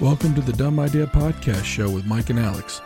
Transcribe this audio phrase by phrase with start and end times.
[0.00, 2.80] Welcome to the Dumb Idea Podcast Show with Mike and Alex.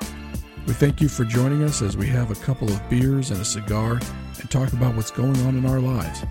[0.67, 3.45] We thank you for joining us as we have a couple of beers and a
[3.45, 4.01] cigar
[4.41, 6.25] and talk about what's going on in our lives.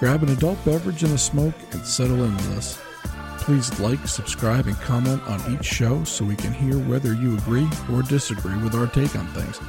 [0.00, 2.80] Grab an adult beverage and a smoke and settle in with us.
[3.38, 7.68] Please like, subscribe, and comment on each show so we can hear whether you agree
[7.92, 9.60] or disagree with our take on things.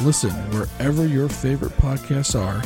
[0.00, 2.62] Listen wherever your favorite podcasts are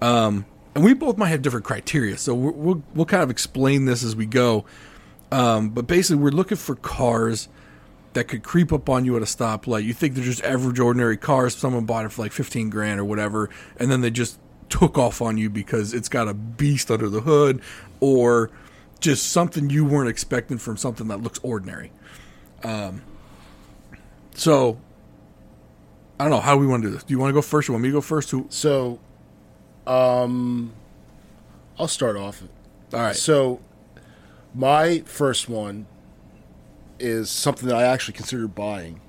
[0.00, 3.84] um, and we both might have different criteria, so we're, we'll we'll kind of explain
[3.84, 4.64] this as we go.
[5.30, 7.48] Um, but basically, we're looking for cars
[8.14, 9.84] that could creep up on you at a stoplight.
[9.84, 11.54] You think they're just average, ordinary cars.
[11.54, 14.38] Someone bought it for like fifteen grand or whatever, and then they just
[14.70, 17.60] took off on you because it's got a beast under the hood,
[18.00, 18.50] or
[18.98, 21.92] just something you weren't expecting from something that looks ordinary.
[22.64, 23.02] Um,
[24.36, 24.78] so
[26.20, 27.04] I don't know how we want to do this.
[27.04, 27.68] Do you want to go first?
[27.68, 28.30] Or want me to go first?
[28.30, 28.46] Who?
[28.50, 29.00] So,
[29.86, 30.72] um,
[31.78, 32.42] I'll start off.
[32.92, 33.16] All right.
[33.16, 33.60] So,
[34.54, 35.86] my first one
[36.98, 39.00] is something that I actually considered buying,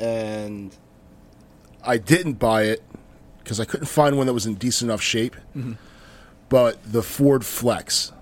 [0.00, 0.74] and
[1.82, 2.82] I didn't buy it
[3.38, 5.36] because I couldn't find one that was in decent enough shape.
[6.48, 8.12] But the Ford Flex.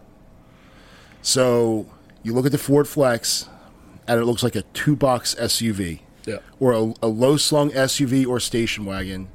[1.22, 1.86] So
[2.24, 3.48] you look at the Ford Flex,
[4.08, 6.38] and it looks like a two-box SUV Yeah.
[6.60, 9.28] or a, a low slung SUV or station wagon,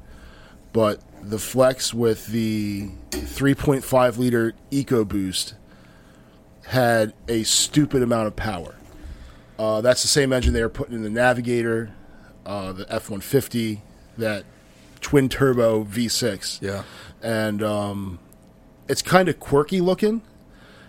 [0.72, 5.54] but the Flex with the 3.5 liter EcoBoost
[6.68, 8.76] had a stupid amount of power.
[9.58, 11.92] Uh, that's the same engine they were putting in the Navigator,
[12.46, 13.82] uh, the F 150,
[14.18, 14.44] that
[15.00, 16.82] twin turbo V6 Yeah.
[17.22, 18.18] and um,
[18.88, 20.22] it's kind of quirky looking.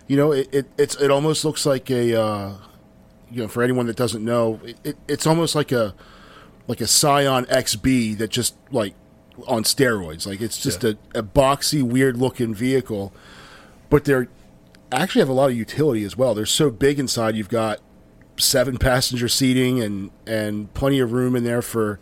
[0.06, 2.52] You know, it, it it's it almost looks like a uh,
[3.34, 5.94] you know for anyone that doesn't know, it, it, it's almost like a
[6.66, 8.94] like a Scion XB that just like
[9.46, 10.26] on steroids.
[10.26, 10.92] Like it's just Yeah.
[11.14, 13.12] a, a boxy, weird looking vehicle,
[13.90, 14.28] but they're
[14.92, 16.34] actually have a lot of utility as well.
[16.34, 17.34] They're so big inside.
[17.36, 17.80] You've got
[18.36, 21.98] seven passenger seating and and plenty of room in there for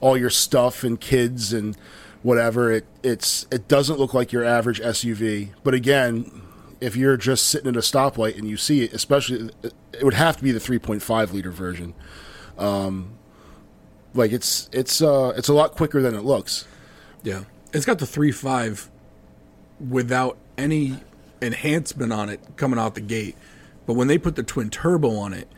[0.00, 1.76] all your stuff and kids and
[2.22, 2.70] whatever.
[2.72, 6.42] It it's it doesn't look like your average SUV, but again,
[6.80, 9.50] if you're just sitting at a stoplight and you see it, especially
[9.92, 11.94] it would have to be the 3.5 liter version.
[12.58, 13.12] Um,
[14.14, 16.66] like it's it's uh it's a lot quicker than it looks.
[17.22, 17.44] Yeah.
[17.72, 18.88] It's got the three five
[19.90, 20.98] without any
[21.42, 23.36] enhancement on it coming out the gate.
[23.84, 25.48] But when they put the twin turbo on it,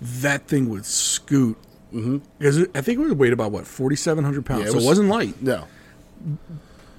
[0.00, 1.56] that thing would scoot.
[1.92, 2.18] Mm-hmm.
[2.38, 4.76] Because I think it would weigh about what forty seven hundred pounds, Yeah, it so
[4.76, 5.42] was- it wasn't light.
[5.42, 5.64] No,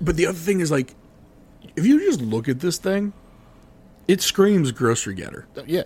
[0.01, 0.95] But the other thing is like,
[1.75, 3.13] if you just look at this thing,
[4.09, 5.47] it screams grocery getter.
[5.66, 5.84] yeah,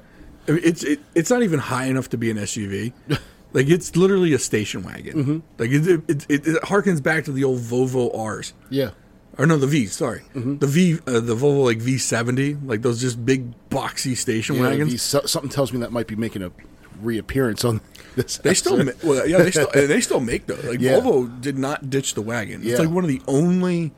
[0.47, 2.93] I mean, it's it, it's not even high enough to be an SUV.
[3.53, 5.13] like it's literally a station wagon.
[5.13, 5.39] Mm-hmm.
[5.59, 8.53] Like it, it, it, it harkens back to the old Volvo R's.
[8.69, 8.91] yeah.
[9.37, 9.85] or no, the V.
[9.87, 10.57] Sorry, Mm-hmm.
[10.57, 14.61] the V, uh, the Volvo like V seventy, like those just big boxy station Yeah,
[14.63, 14.91] wagons.
[14.91, 16.51] these- so- something tells me that might be making a
[17.01, 17.81] reappearance on
[18.15, 18.37] this.
[18.37, 20.63] They still, ma- well, yeah, they still, and they still make those.
[20.63, 20.99] Like Yeah.
[20.99, 22.61] Volvo did not ditch the wagon.
[22.61, 22.77] It's Yeah.
[22.85, 23.91] like one of the only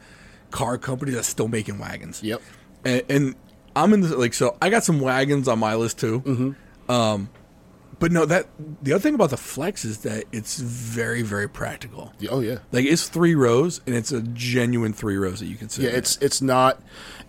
[0.52, 2.24] car companies that's still making wagons.
[2.24, 2.42] Yep.
[2.86, 3.36] and, and
[3.76, 6.22] I'm in the like so I got some wagons on my list too.
[6.22, 6.92] Mm-hmm.
[6.92, 7.30] Um,
[8.00, 8.48] but no, that
[8.82, 12.14] the other thing about the Flex is that it's very very practical.
[12.30, 12.60] Oh yeah.
[12.72, 15.84] Like it's three rows, and it's a genuine three rows that you can see.
[15.84, 16.82] Yeah, it's it's not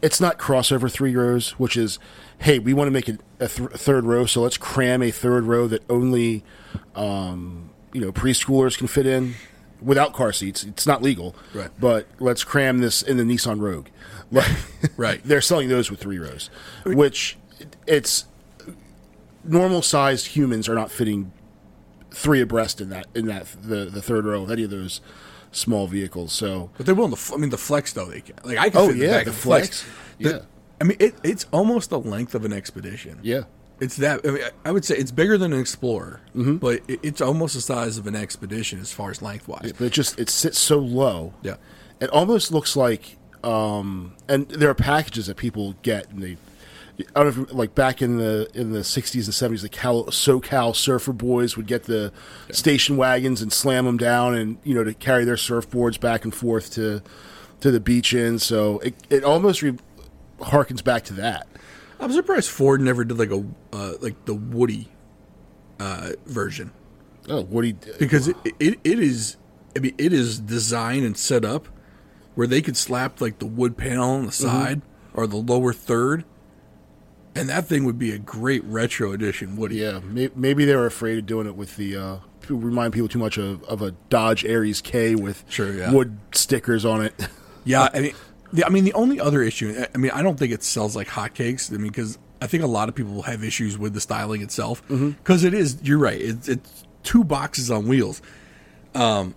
[0.03, 1.99] it's not crossover three rows, which is
[2.39, 5.45] hey, we want to make it a th- third row, so let's cram a third
[5.45, 6.45] row that only
[6.95, 9.35] um, you know preschoolers can fit in
[9.81, 10.65] without car seats.
[10.65, 11.71] It's not legal, Right.
[11.79, 13.89] But let's cram this in the Nissan Rogue.
[14.31, 14.51] Like,
[14.97, 15.21] Right.
[15.25, 16.51] They're selling those with three rows,
[16.85, 17.37] which
[17.87, 18.25] it's
[19.45, 21.33] normal sized humans are not fitting
[22.11, 25.01] three abreast in that in that the the third row of any of those
[25.53, 26.33] small vehicles.
[26.33, 27.35] So But they're willing to.
[27.35, 28.37] I mean, the flex though they can.
[28.45, 29.83] Like I can Oh, fit yeah, the the flex.
[29.83, 29.85] flex.
[30.19, 30.39] The- Yeah.
[30.79, 33.19] I mean, it, it's almost the length of an expedition.
[33.23, 33.45] yeah,
[33.81, 34.21] It's that.
[34.27, 36.57] I, mean, I would say it's bigger than an explorer, Mm-hmm.
[36.57, 39.73] but it, it's almost the size of an expedition as far as lengthwise.
[39.73, 41.35] but it just it sits so low.
[41.43, 41.57] Yeah.
[42.01, 46.37] It almost looks like, um, and there are packages that people get, and they,
[47.15, 50.05] I don't know, if, like back in the in the sixties and seventies, the Cal,
[50.07, 52.13] SoCal surfer boys would get the
[52.51, 56.35] station wagons and slam them down, and you know to carry their surfboards back and
[56.35, 57.03] forth to
[57.61, 58.39] to the beach in.
[58.39, 59.77] So it it almost re-
[60.41, 61.47] harkens back to that.
[62.01, 64.89] I'm surprised Ford never did like a uh, like the Woody
[65.81, 66.73] uh, version
[67.29, 67.69] Oh, Woody!
[67.69, 67.95] you?
[67.99, 69.37] because it, it it is.
[69.77, 71.69] I mean, it is designed and set up
[72.35, 74.47] where they could slap like the wood panel on the Mm-hmm.
[74.47, 74.83] side
[75.15, 76.25] or the lower third,
[77.35, 79.77] and that thing would be a great retro edition Woody.
[79.77, 81.97] Yeah, maybe they were afraid of doing it with the.
[81.97, 82.17] Uh,
[82.49, 85.91] remind people too much of, of a Dodge Aries K with Sure, yeah.
[85.93, 87.15] wood stickers on it.
[87.69, 88.15] Yeah, I mean,
[88.57, 91.09] the, I mean, the only other issue, I mean, I don't think it sells like
[91.09, 91.73] hotcakes.
[91.73, 94.83] I mean, because I think a lot of people have issues with the styling itself.
[94.89, 96.21] Because it is, you're right.
[96.21, 98.21] It's, it's two boxes on wheels.
[98.95, 99.35] Um,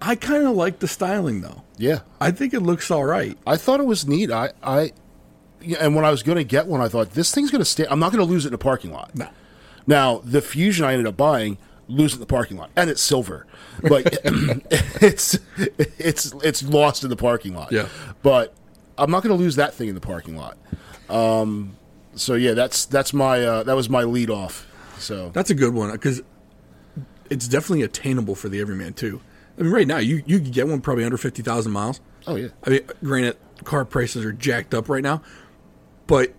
[0.00, 1.62] I kind of like the styling though.
[1.76, 3.38] yeah, I think it looks all right.
[3.46, 4.30] I thought it was neat.
[4.30, 4.92] I, I,
[5.60, 7.64] yeah, and when I was going to get one, I thought this thing's going to
[7.64, 7.86] stay.
[7.88, 9.14] I'm not going to lose it in a parking lot.
[9.14, 9.28] No.
[9.86, 11.58] Now the Fusion I ended up buying,
[11.88, 13.46] lose in the parking lot, and it's silver.
[13.82, 15.38] Like it's
[15.98, 17.72] it's it's lost in the parking lot.
[17.72, 17.88] Yeah.
[18.22, 18.54] but
[18.98, 20.56] I'm not going to lose that thing in the parking lot.
[21.08, 21.76] Um,
[22.14, 24.66] so yeah, that's that's my uh, that was my lead off.
[24.98, 26.22] So That's a good one because
[27.28, 29.20] it's definitely attainable for the everyman too.
[29.58, 32.00] I mean, right now you you can get one probably under fifty thousand miles.
[32.26, 35.22] oh yeah, I mean, granted, car prices are jacked up right now,
[36.06, 36.32] but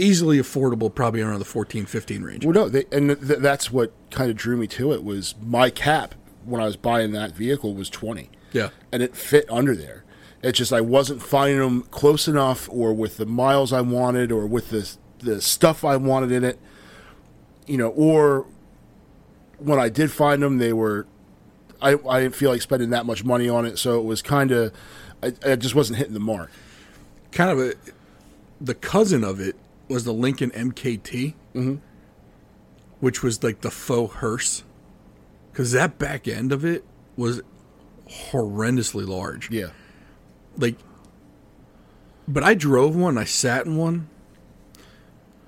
[0.00, 2.44] easily affordable, probably around the 14, 15 range.
[2.44, 5.70] Well, no, they, and th- that's what kind of drew me to it was my
[5.70, 6.14] cap
[6.44, 8.70] when I was buying that vehicle was twenty, Yeah.
[8.90, 10.04] and it fit under there.
[10.42, 14.46] It's just I wasn't finding them close enough, or with the miles I wanted, or
[14.46, 16.58] with the the stuff I wanted in it.
[17.66, 18.46] You know, or
[19.58, 21.06] when I did find them, they were.
[21.82, 24.50] I I didn't feel like spending that much money on it, so it was kind
[24.50, 24.72] of.
[25.22, 26.50] I, I just wasn't hitting the mark.
[27.32, 27.74] kind of a
[28.62, 29.56] the cousin of it
[29.90, 31.74] was the Lincoln MKT, mm-hmm.
[33.00, 34.64] which was like the faux hearse,
[35.50, 36.84] because that back end of it
[37.16, 37.42] was
[38.08, 39.50] horrendously large.
[39.50, 39.70] Yeah,
[40.56, 40.76] Like,
[42.26, 44.08] but I drove one, I sat in one.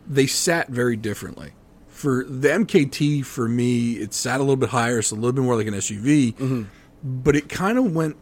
[0.06, 1.52] They sat very differently.
[1.88, 5.44] For the MKT, for me, it sat a little bit higher, It's a little bit
[5.44, 6.62] more like an SUV, mm-hmm.
[7.04, 8.16] but it kind of went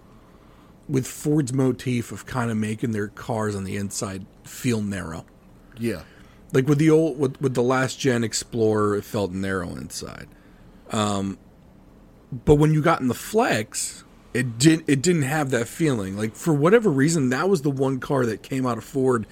[0.86, 5.24] with Ford's motif of kind of making their cars on the inside feel narrow.
[5.80, 6.02] Yeah,
[6.52, 10.28] Like with the old with, with the last gen Explorer, it felt narrow inside.
[10.90, 11.38] Um,
[12.44, 14.04] but when you got in the Flex,
[14.34, 16.16] it didn't it didn't have that feeling.
[16.16, 19.26] Like for whatever reason, that was the one car that came out of Ford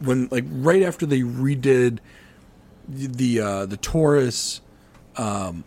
[0.00, 1.98] when like right after they redid
[2.88, 4.60] the uh, the Taurus
[5.16, 5.64] um,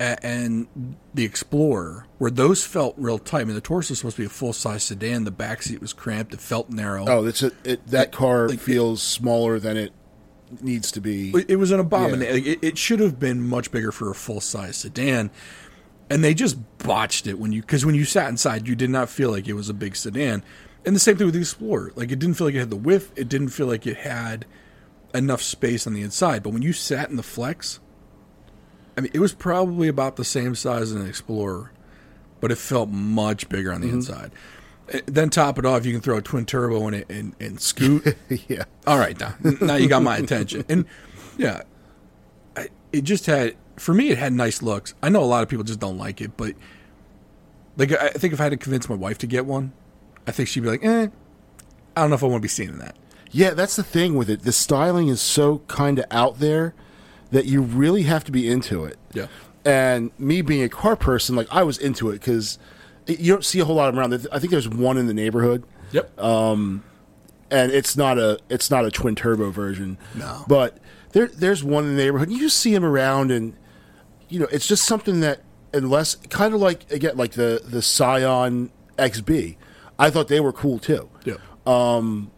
[0.00, 3.42] and the Explorer, where those felt real tight.
[3.42, 5.24] I mean, the Taurus was supposed to be a full size sedan.
[5.24, 6.34] The back seat was cramped.
[6.34, 7.04] It felt narrow.
[7.06, 9.92] Oh, it's a, it, that car like- feels smaller than it
[10.60, 11.30] needs to be.
[11.30, 12.34] It it was an abomination.
[12.34, 15.30] Like, it, it should have been much bigger for a full size sedan,
[16.10, 19.08] and they just botched it when you because when you sat inside, you did not
[19.08, 20.42] feel like it was a big sedan.
[20.86, 21.92] And the same thing with the Explorer.
[21.94, 23.12] Like it didn't feel like it had the width.
[23.16, 24.44] It didn't feel like it had
[25.14, 26.42] enough space on the inside.
[26.42, 27.80] But when you sat in the Flex,
[28.96, 31.72] I mean, it was probably about the same size as an Explorer,
[32.40, 34.30] but it felt much bigger on the inside.
[34.92, 37.60] Uh, Then top it off, you can throw a twin turbo in it and, and
[37.60, 38.16] scoot.
[38.48, 40.64] yeah, All right, now, now you got my attention.
[40.68, 40.84] And
[41.36, 41.62] yeah,
[42.56, 44.10] I, it just had for me.
[44.10, 44.94] It had nice looks.
[45.02, 46.54] I know a lot of people just don't like it, but
[47.76, 49.72] like I I think if I had to convince my wife to get one,
[50.26, 51.08] I think she'd be like, "Eh,
[51.96, 52.96] I don't know if I want to be seen in that."
[53.32, 53.50] yeah.
[53.50, 54.42] That's the thing with it.
[54.42, 56.74] The styling is so kind of out there
[57.34, 58.96] that you really have to be into it.
[59.12, 59.26] Yeah,
[59.64, 62.58] And me being a car person, like I was into it because
[63.06, 64.26] you don't see a whole lot of them around.
[64.32, 65.64] I think there's one in the neighborhood.
[65.90, 66.16] yep.
[66.18, 66.84] Um,
[67.50, 69.98] and it's not a it's not a twin turbo version.
[70.14, 70.44] No.
[70.48, 70.78] but
[71.12, 72.30] there there's one in the neighborhood.
[72.30, 73.54] You just see them around, and
[74.28, 75.40] you know it's just something that
[75.72, 79.56] unless kind of like again like the the Scion XB,
[79.98, 81.08] I thought they were cool too.
[81.24, 81.34] yeah,
[81.66, 82.30] um,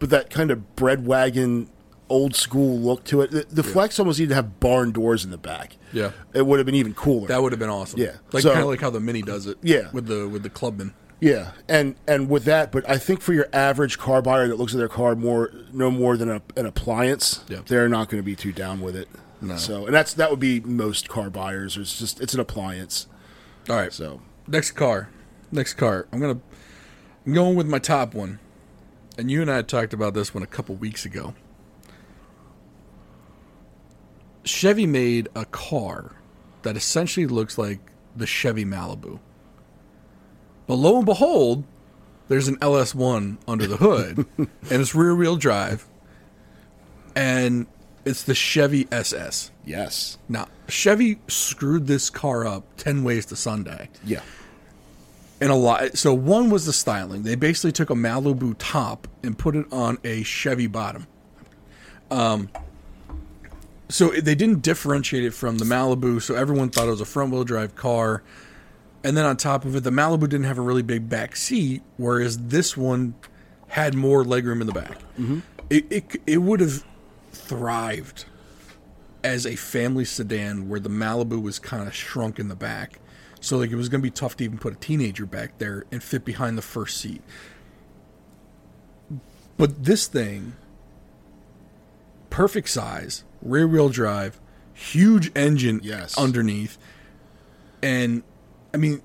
[0.00, 1.70] But that kind of bread wagon
[2.08, 3.30] old school look to it.
[3.30, 5.76] The, the Flex almost needed to have barn doors in the back.
[5.92, 6.12] Yeah.
[6.34, 7.28] it would have been even cooler.
[7.28, 8.00] that would have been awesome.
[8.00, 8.16] Yeah.
[8.32, 9.58] like So- kind of like how the Mini does it.
[9.62, 9.90] Yeah.
[9.92, 10.92] with the with the Clubman.
[11.20, 14.72] Yeah, and and with that, but I think for your average car buyer that looks
[14.72, 17.58] at their car more no more than a, an appliance, Yeah.
[17.66, 19.08] they're not going to be too down with it.
[19.40, 19.56] No.
[19.56, 21.76] So, and that's that would be most car buyers.
[21.76, 23.08] It's just it's an appliance.
[23.68, 23.92] All right.
[23.92, 25.10] So, Next car.
[25.50, 26.06] Next car.
[26.12, 26.38] I'm gonna
[27.26, 28.38] I'm going with my top one.
[29.18, 31.34] And you and I talked about this one a couple weeks ago.
[34.48, 36.12] Chevy made a car
[36.62, 37.80] that essentially looks like
[38.16, 39.20] the Chevy Malibu.
[40.66, 41.64] But lo and behold,
[42.28, 45.86] there's an LS1 under the hood, and it's rear wheel drive,
[47.14, 47.66] and
[48.04, 49.50] it's the Chevy SS.
[49.64, 54.20] yes, Now, Chevy screwed this car up 10 ways to Sunday yeah,
[55.40, 55.96] and a lot.
[55.96, 57.22] So one was the styling.
[57.22, 61.06] They basically took a Malibu top and put it on a Chevy bottom.
[62.10, 62.48] Um,
[63.88, 67.32] so they didn't differentiate it from the Malibu, so everyone thought it was a front
[67.32, 68.22] wheel drive car.
[69.04, 71.82] And then on top of it, the Malibu didn't have a really big back seat,
[71.96, 73.14] whereas this one
[73.68, 74.98] had more legroom in the back.
[75.18, 75.40] Mm-hmm.
[75.70, 76.84] It, it it would have
[77.32, 78.24] thrived
[79.22, 83.00] as a family sedan where the Malibu was kind of shrunk in the back.
[83.40, 85.84] So like it was going to be tough to even put a teenager back there
[85.92, 87.22] and fit behind the first seat.
[89.56, 90.54] But this thing
[92.30, 94.40] perfect size, rear wheel drive,
[94.74, 96.16] huge engine Yes.
[96.18, 96.78] underneath.
[97.82, 98.22] And
[98.74, 99.02] I mean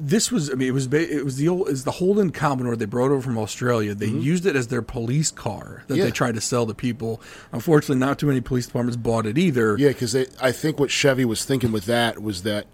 [0.00, 2.84] this was I mean it was it was the old is the Holden Commodore they
[2.84, 3.94] brought over from Australia.
[3.94, 4.20] They mm-hmm.
[4.20, 6.04] used it as their police car that Yeah.
[6.04, 7.20] they tried to sell to people.
[7.52, 9.76] Unfortunately, not too many police departments bought it either.
[9.78, 9.88] yeah.
[9.88, 12.66] Because I think what Chevy was thinking with that was that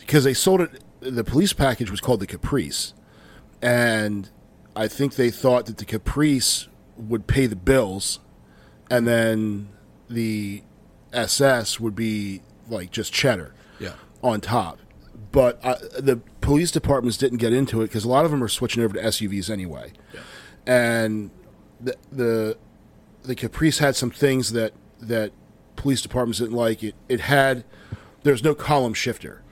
[0.00, 2.92] because they sold it, the police package was called the Caprice,
[3.62, 4.28] and
[4.74, 8.18] I think they thought that the Caprice would pay the bills,
[8.90, 9.68] and then
[10.08, 10.62] the
[11.12, 13.54] SS would be like just cheddar.
[13.80, 13.92] Yeah.
[14.22, 14.78] on top.
[15.30, 18.48] But uh, the police departments didn't get into it because a lot of them are
[18.48, 19.92] switching over to SUVs anyway.
[20.66, 21.30] And
[21.80, 22.58] the, the
[23.22, 25.32] the Caprice had some things that that
[25.76, 26.82] police departments didn't like.
[26.82, 27.64] It it had
[28.22, 29.42] there's no column shifter.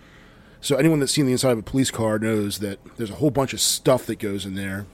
[0.60, 3.30] So anyone that's seen the inside of a police car knows that there's a whole
[3.30, 4.86] bunch of stuff that goes in there.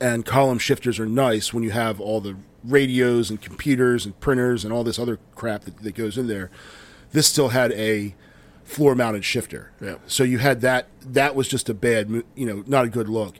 [0.00, 4.64] And column shifters are nice when you have all the radios and computers and printers
[4.64, 6.50] and all this other crap that, that goes in there.
[7.12, 8.14] This still had a
[8.64, 9.72] floor mounted shifter.
[9.80, 9.96] Yeah.
[10.06, 13.36] So you had that that was just a bad you know, not a good look.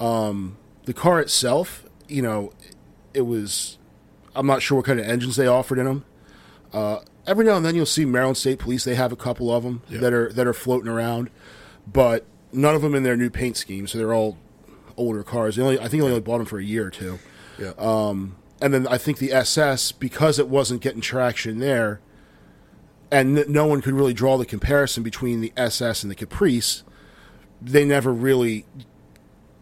[0.00, 2.52] Um, the car itself, you know,
[3.14, 3.78] it was
[4.34, 6.04] I'm not sure what kind of engines they offered in them.
[6.72, 8.84] Uh, every now and then you'll see Maryland State Police.
[8.84, 10.00] They have a couple of them Yeah.
[10.00, 11.30] that are that are floating around,
[11.90, 13.86] but none of them in their new paint scheme.
[13.86, 14.36] So they're all
[14.98, 15.56] older cars.
[15.56, 17.18] They only, I think they only bought them for a year or two.
[17.58, 17.70] Yeah.
[18.60, 22.00] And then I think the SS because it wasn't getting traction there,
[23.10, 26.82] and n- no one could really draw the comparison between the SS and the Caprice.
[27.60, 28.64] They never really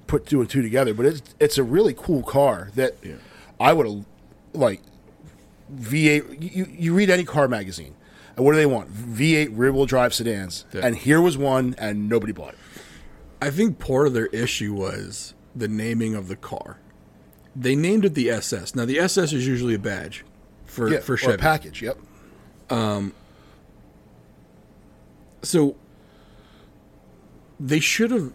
[0.07, 0.95] put two and two together.
[0.95, 3.15] But it's it's a really cool car that Yeah.
[3.59, 4.05] I would have
[4.53, 4.81] like
[5.75, 6.55] V8.
[6.55, 7.95] You you read any car magazine,
[8.37, 8.93] and what do they want?
[8.95, 10.83] V8 rear wheel drive sedans, Yeah.
[10.87, 12.59] and here was one, and nobody bought it.
[13.43, 16.79] I think part of their issue was the naming of the car.
[17.57, 18.75] They named it the SS.
[18.75, 20.25] Now the SS is usually a badge
[20.67, 21.37] for Yeah, for Chevy.
[21.39, 21.83] package.
[21.83, 21.99] Yep.
[22.71, 23.13] Um.
[25.43, 25.77] So
[27.61, 28.33] they should have.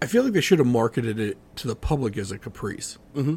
[0.00, 2.98] I feel like they should have marketed it to the public as a Caprice.
[3.14, 3.34] Mm-hmm.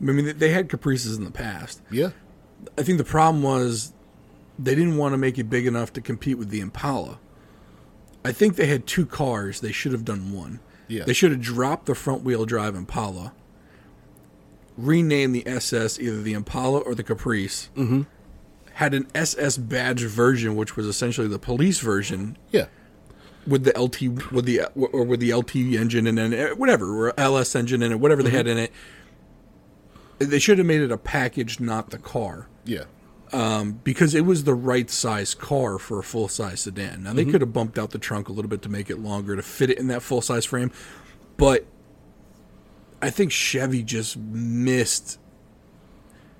[0.00, 1.80] I mean, they- they had Caprices in the past.
[1.90, 2.10] Yeah.
[2.76, 3.92] I think the problem was
[4.58, 7.18] they didn't want to make it big enough to compete with the Impala.
[8.24, 9.60] I think they had two cars.
[9.60, 10.60] They should have done one.
[10.88, 11.04] Yeah.
[11.04, 13.32] They should have dropped the front wheel drive Impala,
[14.76, 17.68] renamed the SS either the Impala or the Caprice.
[17.76, 18.02] Mm-hmm.
[18.74, 22.66] Had an SS badge version, which was essentially the police version Yeah.
[23.46, 27.54] with the LT with the or with the LT engine and then whatever or LS
[27.54, 28.58] engine in it, whatever they had mm-hmm.
[28.58, 28.72] in it.
[30.18, 32.84] They should have made it a package, not the car Yeah.
[33.32, 37.04] Um, because it was the right size car for a full size sedan.
[37.04, 37.30] Now they mm-hmm.
[37.32, 39.70] could have bumped out the trunk a little bit to make it longer to fit
[39.70, 40.70] it in that full size frame,
[41.36, 41.64] but
[43.02, 45.18] I think Chevy just missed.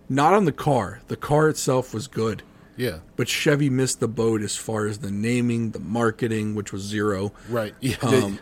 [0.08, 1.00] Not on the car.
[1.08, 2.42] The car itself was good,
[2.76, 2.98] Yeah.
[3.16, 7.32] but Chevy missed the boat as far as the naming, the marketing, which was zero.
[7.48, 7.74] Right.
[7.80, 8.36] Yeah.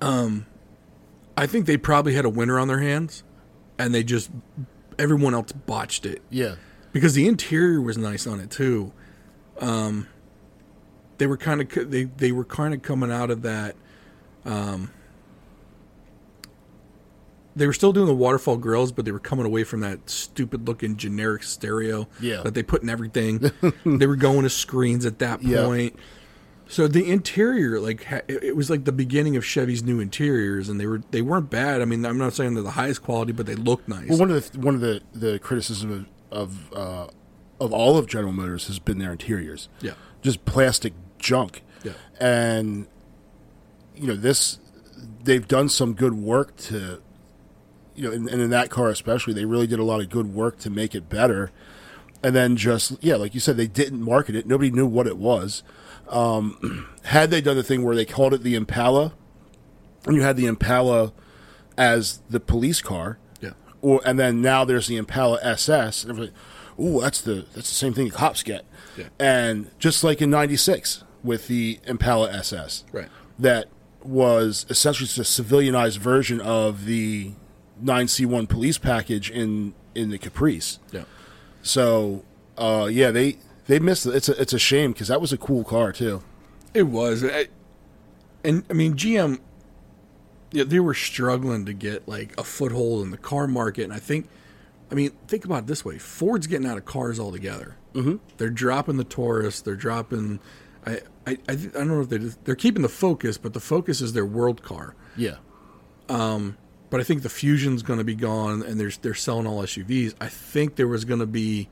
[0.00, 0.46] Um,
[1.36, 3.22] I think they probably had a winner on their hands,
[3.78, 4.30] and they just
[4.98, 6.22] everyone else botched it.
[6.30, 6.56] yeah.
[6.92, 8.92] because the interior was nice on it too.
[9.60, 10.06] Um,
[11.18, 13.74] they were kind of they they were kind of coming out of that.
[14.44, 14.90] Um,
[17.56, 20.66] they were still doing the waterfall grills, but they were coming away from that stupid
[20.66, 22.42] looking generic stereo Yeah.
[22.42, 23.50] that they put in everything.
[23.86, 25.64] they were going to screens at that Yeah.
[25.64, 25.96] point.
[26.66, 30.80] So the interior, like it it was like the beginning of Chevy's new interiors, and
[30.80, 31.82] they were they weren't bad.
[31.82, 34.08] I mean, I'm not saying they're the highest quality, but they looked nice.
[34.08, 36.38] Well, one of the one of the the criticism of,
[36.72, 37.06] of uh,
[37.60, 39.68] of all of General Motors has been their interiors.
[39.82, 39.92] Yeah.
[40.22, 41.62] Just plastic junk.
[41.84, 41.92] Yeah.
[42.18, 42.86] And
[43.94, 44.58] you know, this
[45.22, 47.02] they've done some good work to
[47.94, 50.34] you know, and, and in that car especially, they really did a lot of good
[50.34, 51.50] work to make it better.
[52.22, 54.46] And then just yeah, like you said, they didn't market it.
[54.46, 55.62] Nobody knew what it was.
[56.08, 59.12] Um, had they done the thing where they called it the Impala,
[60.06, 61.12] and you had the Impala
[61.76, 63.50] as the police car, Yeah.
[63.82, 66.32] or and then now there's the Impala SS, and everybody,
[66.80, 68.64] ooh, that's the that's the same thing the cops get.
[68.96, 69.08] Yeah.
[69.18, 73.08] And just like in '96 with the Impala SS, Right.
[73.38, 73.68] that
[74.02, 77.32] was essentially just a civilianized version of the
[77.84, 80.78] 9C1 police package in in the Caprice.
[80.90, 81.04] Yeah.
[81.62, 82.24] So,
[82.58, 84.14] uh, yeah, they they missed it.
[84.14, 86.22] It's a it's a shame because that was a cool car too.
[86.72, 87.48] It was, I,
[88.42, 89.40] and I mean GM.
[90.52, 93.98] Yeah, they were struggling to get like a foothold in the car market, and I
[93.98, 94.28] think,
[94.90, 97.76] I mean, think about it this way: Ford's getting out of cars altogether.
[97.94, 98.16] Mm-hmm.
[98.36, 99.60] They're dropping the Taurus.
[99.60, 100.40] They're dropping.
[100.86, 103.60] I I I, I don't know if they just, they're keeping the Focus, but the
[103.60, 104.94] Focus is their world car.
[105.16, 105.36] Yeah,
[106.94, 110.14] But I think the Fusion's going to be gone, and they're they're selling all SUVs.
[110.20, 111.68] I think there was going to be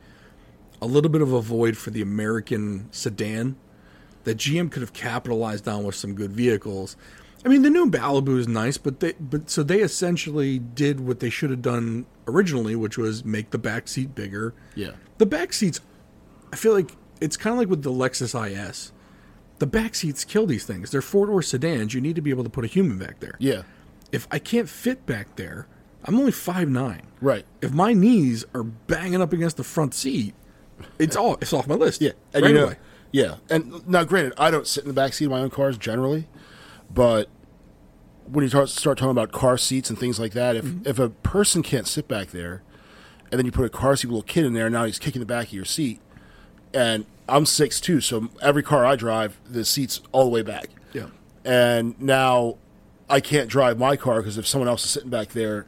[0.80, 3.54] a little bit of a void for the American sedan
[4.24, 6.96] that GM could have capitalized on with some good vehicles.
[7.44, 11.20] I mean, the new Malibu is nice, but they but so they essentially did what
[11.20, 14.54] they should have done originally, which was make the back seat bigger.
[14.74, 15.80] yeah, The back seats,
[16.52, 18.90] I feel like it's kind of like with the Lexus IS.
[19.60, 20.90] The back seats kill these things.
[20.90, 21.94] They're four door sedans.
[21.94, 23.62] You need to be able to put a human back there yeah.
[24.12, 25.66] If I can't fit back there,
[26.04, 27.02] I'm only five nine.
[27.20, 27.44] Right.
[27.60, 30.34] If my knees are banging up against the front seat,
[30.98, 32.00] it's all it's off my list.
[32.00, 32.76] Yeah, and right you know, away.
[33.12, 35.78] yeah, and now granted, I don't sit in the back seat of my own cars
[35.78, 36.28] generally,
[36.92, 37.28] but
[38.26, 40.88] when you start, start talking about car seats and things like that, if Mm-hmm.
[40.88, 42.62] if a person can't sit back there,
[43.30, 44.98] and then you put a car seat with a little kid in there, now he's
[44.98, 46.00] kicking the back of your seat,
[46.74, 50.66] and I'm six two, so every car I drive, the seat's all the way back,
[50.92, 51.06] Yeah.
[51.44, 52.56] and now
[53.12, 55.66] I can't drive my car because if someone else is sitting back there,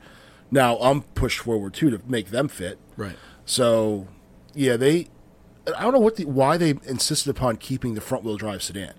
[0.51, 2.79] now I'm pushed forward too to make them fit.
[2.97, 3.17] Right.
[3.45, 4.09] So,
[4.55, 5.09] yeah, they.
[5.77, 8.95] I don't know what the, why they insisted upon keeping the front wheel drive sedan,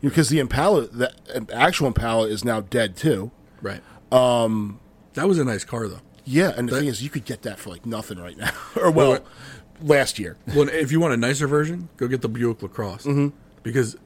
[0.00, 1.12] because the Impala, the
[1.52, 3.30] actual Impala, is now dead too.
[3.62, 3.80] Right.
[4.12, 4.78] Um,
[5.14, 6.00] that was a nice car though.
[6.24, 8.90] Yeah, and the thing is, you could get that for like nothing right now, or
[8.90, 9.24] well, Well,
[9.80, 10.36] last year.
[10.54, 13.28] Well, if you want a nicer version, go get the Buick Lacrosse Mm-hmm.
[13.62, 13.96] because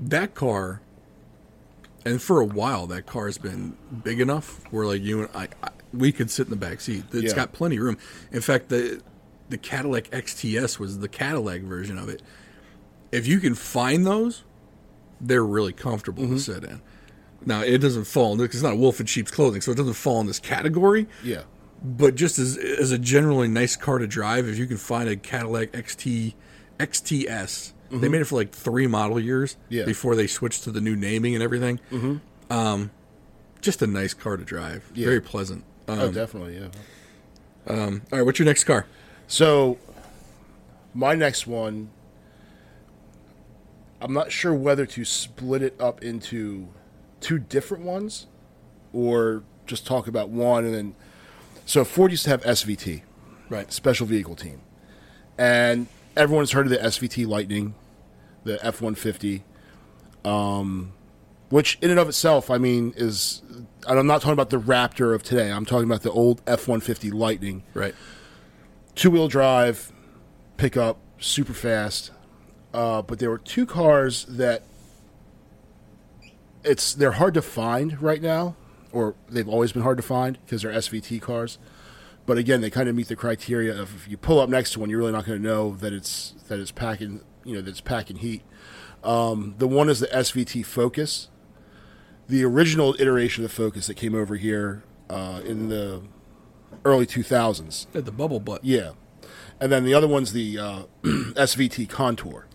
[0.00, 0.80] that car,
[2.08, 5.48] and for a while, that car has been big enough where like you and I,
[5.62, 7.04] I we could sit in the back seat.
[7.12, 7.34] It's Yeah.
[7.34, 7.98] got plenty of room.
[8.32, 9.00] In fact, the
[9.48, 12.20] the Cadillac XTS was the Cadillac version of it.
[13.10, 14.44] If you can find those,
[15.20, 16.34] they're really comfortable Mm-hmm.
[16.34, 16.82] to sit in.
[17.46, 19.94] Now it doesn't fall in it's not a wolf in sheep's clothing, so it doesn't
[19.94, 21.42] fall in this category Yeah,
[21.82, 25.16] but just as as a generally nice car to drive, if you can find a
[25.16, 26.34] Cadillac XT
[26.80, 29.74] XTS, they made it for like three model years Mm-hmm.
[29.74, 29.84] Yeah.
[29.84, 31.80] before they switched to the new naming and everything.
[31.90, 32.52] Mm-hmm.
[32.52, 32.90] Um,
[33.60, 35.06] just a nice car to drive, Yeah.
[35.06, 35.64] very pleasant.
[35.88, 36.68] Um, oh, definitely, yeah.
[37.74, 38.86] all right, what's your next car?
[39.26, 39.78] So,
[40.94, 41.90] my next one,
[44.00, 46.68] I'm not sure whether to split it up into
[47.20, 48.26] two different ones
[48.92, 50.94] or just talk about one and then.
[51.66, 53.02] So, Ford used to have SVT,
[53.48, 54.60] Right, Special Vehicle Team.
[55.36, 55.88] And
[56.18, 57.74] everyone's heard of the SVT Lightning,
[58.44, 59.44] the F 150,
[60.24, 60.92] um,
[61.48, 63.42] which in and of itself, I mean, is.
[63.86, 65.50] And I'm not talking about the Raptor of today.
[65.50, 67.94] I'm talking about the old F 150 Lightning right,
[68.94, 69.92] two wheel drive
[70.56, 72.10] pickup, super fast.
[72.74, 74.62] Uh, but there were two cars that
[76.64, 78.56] it's they're hard to find right now,
[78.92, 81.58] or they've always been hard to find because they're SVT cars.
[82.28, 84.80] But again, they kind of meet the criteria of if you pull up next to
[84.80, 87.70] one, you're really not going to know that it's that it's packing, you know, that
[87.70, 88.42] it's packing heat.
[89.02, 91.30] Um, the one is the SVT Focus,
[92.28, 96.02] the original iteration of the Focus that came over here uh, in the
[96.84, 97.86] early 2000s.
[97.94, 98.62] At the bubble butt.
[98.62, 98.90] Yeah.
[99.58, 102.46] And then the other one's the uh, SVT Contour.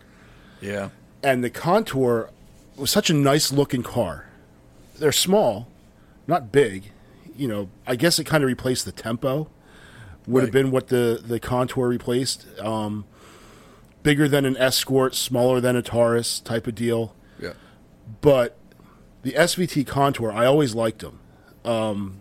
[0.60, 2.30] Yeah, And the Contour
[2.76, 4.26] was such a nice looking car.
[5.00, 5.66] They're small,
[6.28, 6.92] not big.
[7.36, 9.50] You know, I guess it kind of replaced the Tempo.
[10.26, 12.46] Would have been what the, the Contour replaced.
[12.58, 13.04] Um,
[14.02, 17.14] bigger than an Escort, smaller than a Taurus type of deal.
[17.38, 17.52] yeah,
[18.20, 18.56] But
[19.22, 21.20] the SVT Contour, I always liked them.
[21.64, 22.20] Um,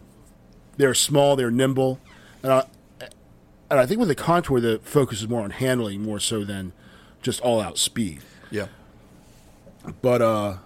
[0.77, 1.99] they're small, they're nimble,
[2.41, 2.65] and I,
[3.69, 6.73] and I think with the Contour, the focus is more on handling more so than
[7.21, 8.21] just all out speed.
[8.51, 8.67] yeah.
[10.01, 10.57] But uh,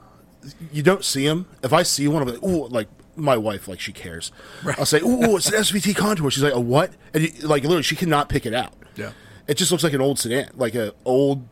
[0.71, 1.47] you don't see them.
[1.63, 4.31] If I see one, I'm like, ooh, like my wife, like she cares.
[4.77, 6.29] I'll say, ooh, it's an SVT Contour.
[6.31, 6.91] She's like, a what?
[7.13, 8.73] And you, like literally, she cannot pick it out.
[8.95, 9.11] Yeah.
[9.47, 11.47] It just looks like an old sedan, like a old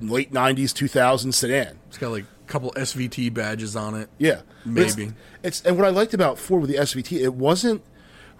[0.00, 1.78] late '90s, 2000 sedan.
[1.88, 4.08] It's got like a couple SVT badges on it.
[4.18, 5.12] Yeah, But it's- Maybe.
[5.42, 7.82] it's, and what I liked about Ford with the SVT, it wasn't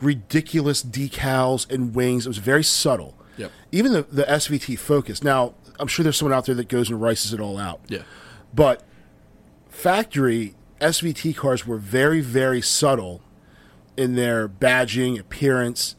[0.00, 2.26] ridiculous decals and wings.
[2.26, 3.16] It was very subtle.
[3.36, 3.50] Yep.
[3.72, 5.22] Even the the SVT Focus.
[5.24, 7.80] Now, I'm sure there's someone out there that goes and rices it all out.
[7.88, 8.02] Yeah.
[8.52, 8.84] But
[9.68, 13.20] factory SVT cars were very, very subtle
[13.96, 15.96] in their badging, appearance.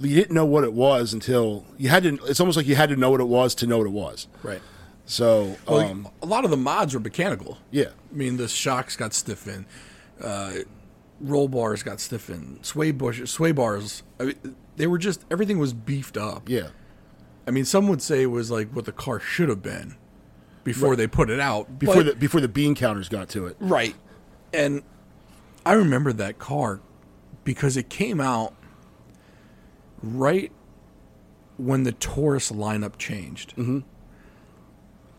[0.00, 2.18] You didn't know what it was until you had to.
[2.26, 4.28] It's almost like you had to know what it was to know what it was.
[4.42, 4.60] Right.
[5.06, 7.58] So, Well, um, a lot of the mods were mechanical.
[7.70, 9.64] yeah, I mean, the shocks got stiffened,
[10.22, 10.52] uh,
[11.20, 14.02] roll bars got stiffened, sway bushes, sway bars.
[14.20, 16.48] I mean, they were just everything was beefed up.
[16.48, 16.68] yeah,
[17.46, 19.96] I mean, some would say it was like what the car should have been
[20.62, 21.78] before they put it out.
[21.78, 23.56] before but- the before the bean counters got to it.
[23.58, 23.96] Right.
[24.52, 24.82] And
[25.64, 26.80] I remember that car
[27.44, 28.54] because it came out
[30.02, 30.52] right
[31.56, 33.50] when the Taurus lineup changed.
[33.56, 33.80] Mm-hmm.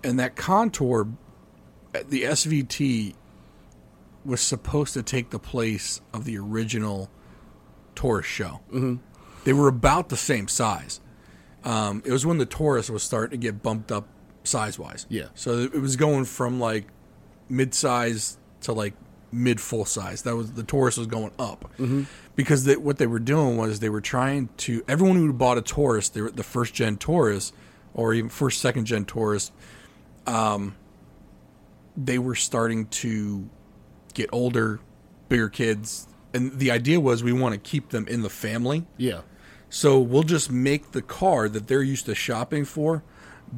[0.04, 1.08] And that contour,
[1.94, 3.16] the SVT,
[4.26, 7.10] was supposed to take the place of the original
[7.96, 8.62] Taurus SHO.
[8.72, 8.96] Mm-hmm.
[9.44, 11.02] They were about the same size.
[11.64, 14.08] Um, it was when the Taurus was starting to get bumped up
[14.44, 15.06] size wise.
[15.10, 15.28] Yeah.
[15.36, 16.88] So it was going from like
[17.50, 18.94] mid size to like
[19.32, 20.24] mid full size.
[20.24, 21.72] That was the Taurus was going up
[22.36, 25.62] because they, what they were doing was they were trying to everyone who bought a
[25.62, 27.54] Taurus, they were, the first gen Taurus
[27.94, 29.52] or even first second gen Taurus,
[30.28, 30.76] um,
[31.98, 33.50] they were starting to
[34.14, 34.80] get older,
[35.28, 38.86] bigger kids, and the idea was we want to keep them in the family.
[38.98, 39.22] Yeah,
[39.70, 43.04] So we'll just make the car that they're used to shopping for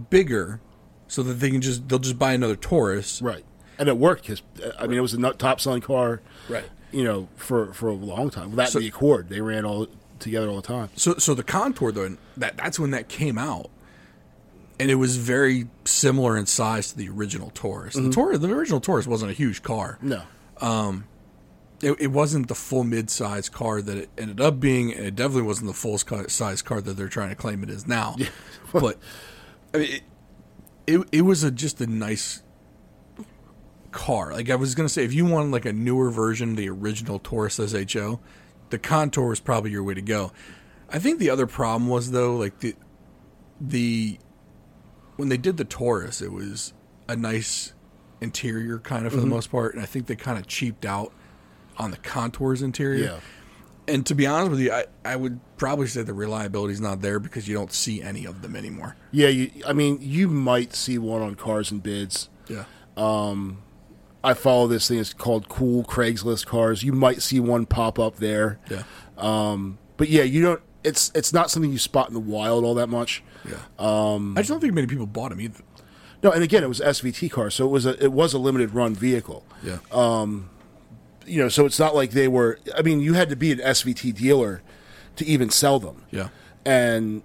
[0.09, 0.61] bigger,
[1.07, 3.21] so that they can just they'll just buy another Taurus.
[3.21, 3.43] right.
[3.81, 6.65] And it worked because uh, I mean it was the top selling car, Right.
[6.91, 8.55] You know, for for a long time.
[8.55, 9.87] That So- and the Accord, they ran all
[10.19, 10.89] together all the time.
[10.95, 13.71] So so the Contour though that that's when that came out,
[14.79, 17.95] and it was very similar in size to the original Taurus.
[17.95, 18.11] The mm-hmm.
[18.11, 19.97] Taurus, the original Taurus wasn't a huge car.
[19.99, 20.21] No,
[20.59, 21.05] um,
[21.81, 25.47] It, it wasn't the full mid-size car that it ended up being, and it definitely
[25.47, 28.15] wasn't the full size car that they're trying to claim it is now.
[28.73, 28.99] but
[29.73, 30.03] I mean, it,
[30.85, 32.43] it it was a just a nice
[33.91, 34.31] car.
[34.31, 37.19] Like I was gonna say, if you wanted like a newer version of the original
[37.19, 38.19] Taurus SHO,
[38.69, 40.31] the Contour was probably your way to go.
[40.89, 42.75] I think the other problem was though, like the
[43.59, 44.17] the
[45.17, 46.73] when they did the Taurus, it was
[47.07, 47.73] a nice
[48.21, 49.33] interior kind of for the mm-hmm.
[49.33, 51.13] most part, and I think they kind of cheaped out
[51.77, 53.05] on the Contour's interior.
[53.05, 53.19] yeah,
[53.87, 57.01] And to be honest with you, I, I would probably say the reliability is not
[57.01, 58.95] there because you don't see any of them anymore.
[59.11, 59.27] yeah.
[59.27, 62.29] You, I mean, you might see one on cars and bids.
[62.47, 62.65] Yeah.
[62.97, 63.63] Um,
[64.23, 64.99] I follow this thing.
[64.99, 66.83] It's called Cool Craigslist Cars.
[66.83, 68.59] You might see one pop up there.
[68.69, 68.83] Yeah.
[69.97, 70.61] But yeah, you don't.
[70.83, 73.23] It's it's not something you spot in the wild all that much.
[73.47, 73.57] Yeah.
[73.77, 75.63] Um, I just don't think many people bought them either.
[76.23, 78.73] No, and again, it was SVT car, so it was a it was a limited
[78.73, 79.43] run vehicle.
[79.63, 79.77] Yeah.
[81.23, 82.57] You know, so it's not like they were.
[82.75, 84.63] I mean, you had to be an SVT dealer
[85.17, 86.03] to even sell them.
[86.09, 86.29] yeah.
[86.65, 87.21] And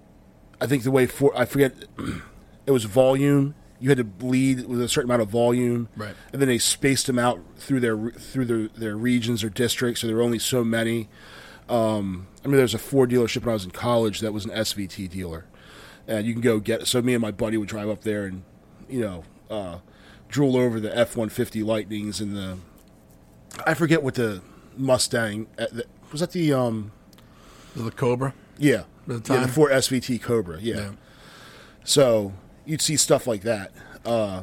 [0.60, 1.74] I think the way for I forget,
[2.66, 3.54] it was volume.
[3.86, 6.16] You had to bleed with a certain amount of volume, Right.
[6.32, 10.08] And then they spaced them out through their through their, their regions or districts, so
[10.08, 11.08] there were only so many.
[11.68, 14.44] Um, I mean, there was a Ford dealership when I was in college that was
[14.44, 15.44] an SVT dealer,
[16.08, 16.88] and you can go get.
[16.88, 18.42] So me and my buddy would drive up there and,
[18.88, 19.78] you know, uh,
[20.28, 22.58] drool over the F one fifty Lightnings and the.
[23.64, 24.42] I forget what the
[24.76, 25.66] Mustang uh,
[26.10, 26.18] was.
[26.20, 26.90] That the um
[27.76, 28.34] The Cobra.
[28.58, 30.74] yeah the yeah the Ford SVT Cobra yeah.
[30.76, 30.90] Yeah.
[31.84, 32.32] So
[32.66, 33.72] you'd see stuff like that.
[34.04, 34.42] Uh,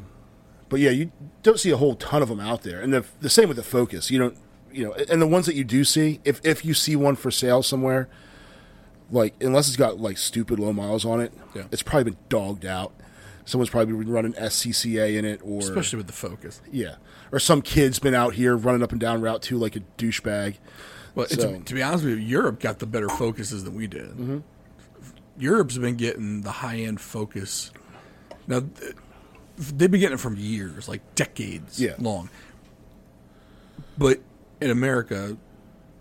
[0.69, 1.11] but yeah, you
[1.43, 2.81] don't see a whole ton of them out there.
[2.81, 4.09] And the, the same with the Focus.
[4.09, 4.37] You don't,
[4.71, 7.29] you know, and the ones that you do see, if if you see one for
[7.29, 8.09] sale somewhere,
[9.11, 11.63] like unless it's got like stupid low miles on it, Yeah.
[11.71, 12.91] it's probably been dogged out.
[13.45, 16.61] Someone's probably been running SCCA in it, or Especially with the Focus.
[16.71, 16.95] yeah,
[17.31, 20.55] or some kid's been out here running up and down Route Two like a douchebag.
[21.13, 23.85] Well, So- to, to be honest with you, Europe got the better focuses than we
[23.85, 24.09] did.
[24.11, 24.37] Mm-hmm.
[25.37, 27.71] Europe's been getting the high end focus.
[28.47, 28.95] Now, th-
[29.57, 31.95] they've been getting it from years, like decades Yeah.
[31.99, 32.29] long.
[33.97, 34.19] But
[34.61, 35.37] in America,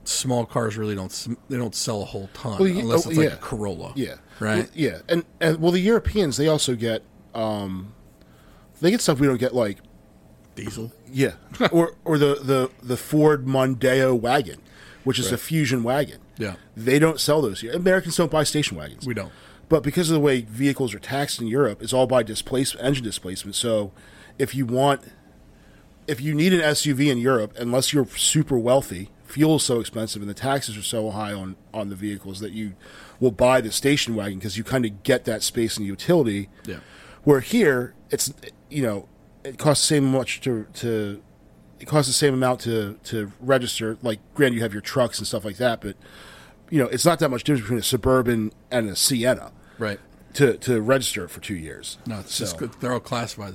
[0.05, 3.29] small cars really don't they don't sell a whole ton Well, unless oh, it's like
[3.29, 3.35] yeah.
[3.35, 3.93] a Corolla.
[3.95, 4.15] Yeah.
[4.41, 4.59] Right?
[4.65, 4.99] Well, yeah.
[5.09, 7.03] And, and well, the Europeans they also get
[7.35, 7.95] um,
[8.81, 9.79] they get stuff we don't get like
[10.55, 10.93] Diesel.
[11.11, 11.33] yeah,
[11.73, 14.61] or or the the the Ford Mondeo wagon,
[15.05, 16.19] which is a fusion wagon.
[16.37, 16.57] Yeah.
[16.77, 17.73] They don't sell those here.
[17.73, 19.07] Americans don't buy station wagons.
[19.07, 19.33] We don't.
[19.73, 23.05] But because of the way vehicles are taxed in Europe, it's all by displacement, engine
[23.05, 23.55] displacement.
[23.55, 23.91] So,
[24.39, 25.01] if you want,
[26.07, 30.21] if you need an SUV in Europe, unless you're super wealthy, fuel is so expensive
[30.21, 32.75] and the taxes are so high on on the vehicles that you
[33.19, 36.51] will buy the station wagon because you kind of get that space and utility.
[36.67, 36.81] Yeah.
[37.25, 38.31] Where here, it's
[38.69, 39.09] you know,
[39.43, 41.23] it costs the same much to to
[41.81, 43.97] it costs the same amount to to register.
[44.03, 45.97] Like, granted, you have your trucks and stuff like that, but
[46.69, 49.51] you know, it's not that much difference between a suburban and a Sienna
[49.83, 50.01] Right.
[50.35, 51.99] to to register for two years.
[52.07, 53.55] No, it's So, just they're all classified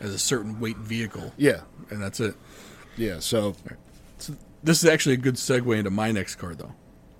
[0.00, 2.34] as a certain weight vehicle, yeah, and that's it.
[2.96, 3.18] yeah.
[3.20, 3.54] So
[4.18, 6.74] so This is actually a good segue into my next car, though.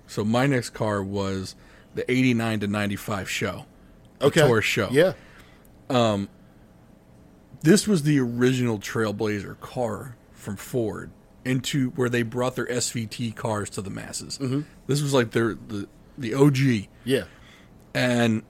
[0.07, 1.55] So my next car was
[1.95, 3.65] the '89 to '95 SHO,
[4.21, 4.89] okay, Taurus SHO.
[4.91, 5.13] Yeah,
[5.89, 6.27] Um
[7.61, 11.11] this was the original Trailblazer car from Ford
[11.45, 14.37] into where they brought their SVT cars to the masses.
[14.39, 14.61] Mm-hmm.
[14.87, 17.23] This was like their the the OG, yeah,
[17.93, 18.43] and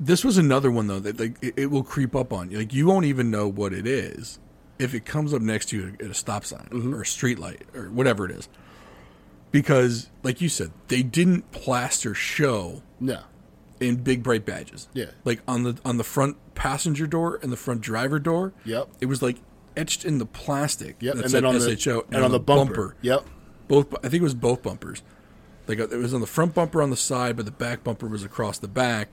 [0.00, 2.58] this was another one though that like it, it will creep up on you.
[2.58, 4.38] Like you won't even know what it is
[4.78, 6.94] if it comes up next to you at a stop sign mm-hmm.
[6.94, 8.48] or a street light or whatever it is.
[9.52, 13.20] Because, like you said, they didn't plaster SHO no,
[13.80, 14.88] in big bright badges.
[14.94, 15.10] Yeah.
[15.24, 18.54] Like on the on the front passenger door and the front driver door.
[18.64, 18.88] Yep.
[19.00, 19.36] It was like
[19.76, 20.96] etched in the plastic.
[21.00, 21.16] yep.
[21.16, 22.96] And then on the SHO and, on the bumper.
[23.02, 23.26] Yep.
[23.68, 25.02] Both I think it was both bumpers.
[25.66, 28.24] Like it was on the front bumper on the side, but the back bumper was
[28.24, 29.08] across the back.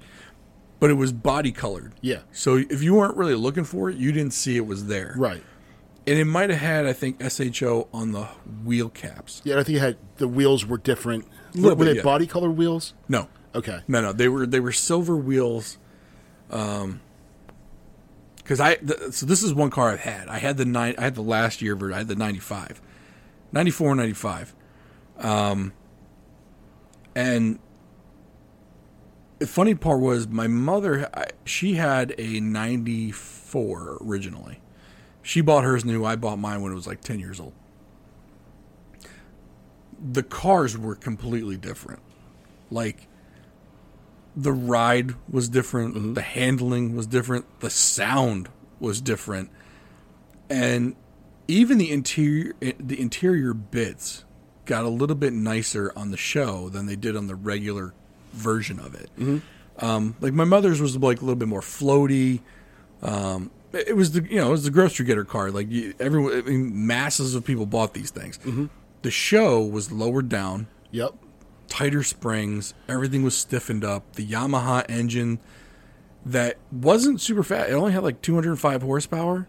[0.79, 1.93] But it was body colored.
[2.01, 2.21] Yeah.
[2.31, 5.13] So if you weren't really looking for it, you didn't see it was there.
[5.17, 5.43] Right.
[6.07, 8.23] And it might have had, I think, SHO on the
[8.63, 9.41] wheel caps.
[9.43, 11.27] Yeah, I think it had the wheels were different.
[11.53, 12.01] Little were they yeah.
[12.01, 12.93] body color wheels?
[13.09, 13.79] No, Okay.
[13.87, 15.77] No, no, they were they were silver wheels.
[16.49, 17.01] Um,
[18.37, 20.27] because I th- so this is one car I've had.
[20.27, 20.95] I had the nine.
[20.97, 21.93] I had the last year version.
[21.93, 22.81] I had the 95,
[23.51, 24.55] 94, 95.
[25.19, 25.73] Um,
[27.15, 27.59] and
[29.39, 31.09] the funny part was my mother.
[31.45, 34.59] She had a 94 originally.
[35.21, 36.05] She bought hers new.
[36.05, 37.53] I bought mine when it was like 10 years old.
[40.01, 42.01] The cars were completely different.
[42.71, 43.07] Like
[44.35, 46.13] the ride was different, mm-hmm.
[46.13, 49.49] the handling was different, the sound was different,
[50.49, 50.95] and
[51.47, 54.23] even the interior eh, the interior bits
[54.69, 57.93] got a little bit nicer on the SHO than they did on the regular
[58.33, 59.09] version of it.
[59.79, 62.41] Um, like my mother's was like a little bit more floaty.
[63.01, 65.51] Um, it was the you know it was the grocery getter car.
[65.51, 68.39] Like you, everyone, I mean, masses of people bought these things.
[69.01, 71.13] The SHO was lowered down Yep.
[71.67, 72.73] tighter springs.
[72.87, 74.13] Everything was stiffened up.
[74.13, 75.39] The Yamaha engine
[76.25, 77.69] that wasn't super fast.
[77.69, 79.47] It only had like 205 horsepower.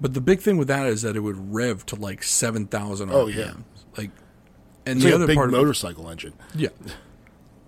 [0.00, 3.12] But the big thing with that is that it would rev to like 7,000 RPM.
[3.14, 3.52] Oh, yeah.
[3.96, 4.10] Like,
[4.86, 6.32] and It's the like other a big part of it, motorcycle engine.
[6.54, 6.68] yeah.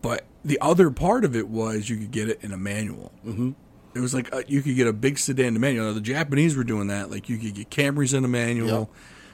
[0.03, 3.11] But the other part of it was you could get it in a manual.
[3.27, 3.51] Mm-hmm.
[3.95, 5.87] It was like uh, you could get a big sedan in a manual.
[5.87, 7.11] Now, the Japanese were doing that.
[7.11, 8.91] Like you could get Camrys in a manual,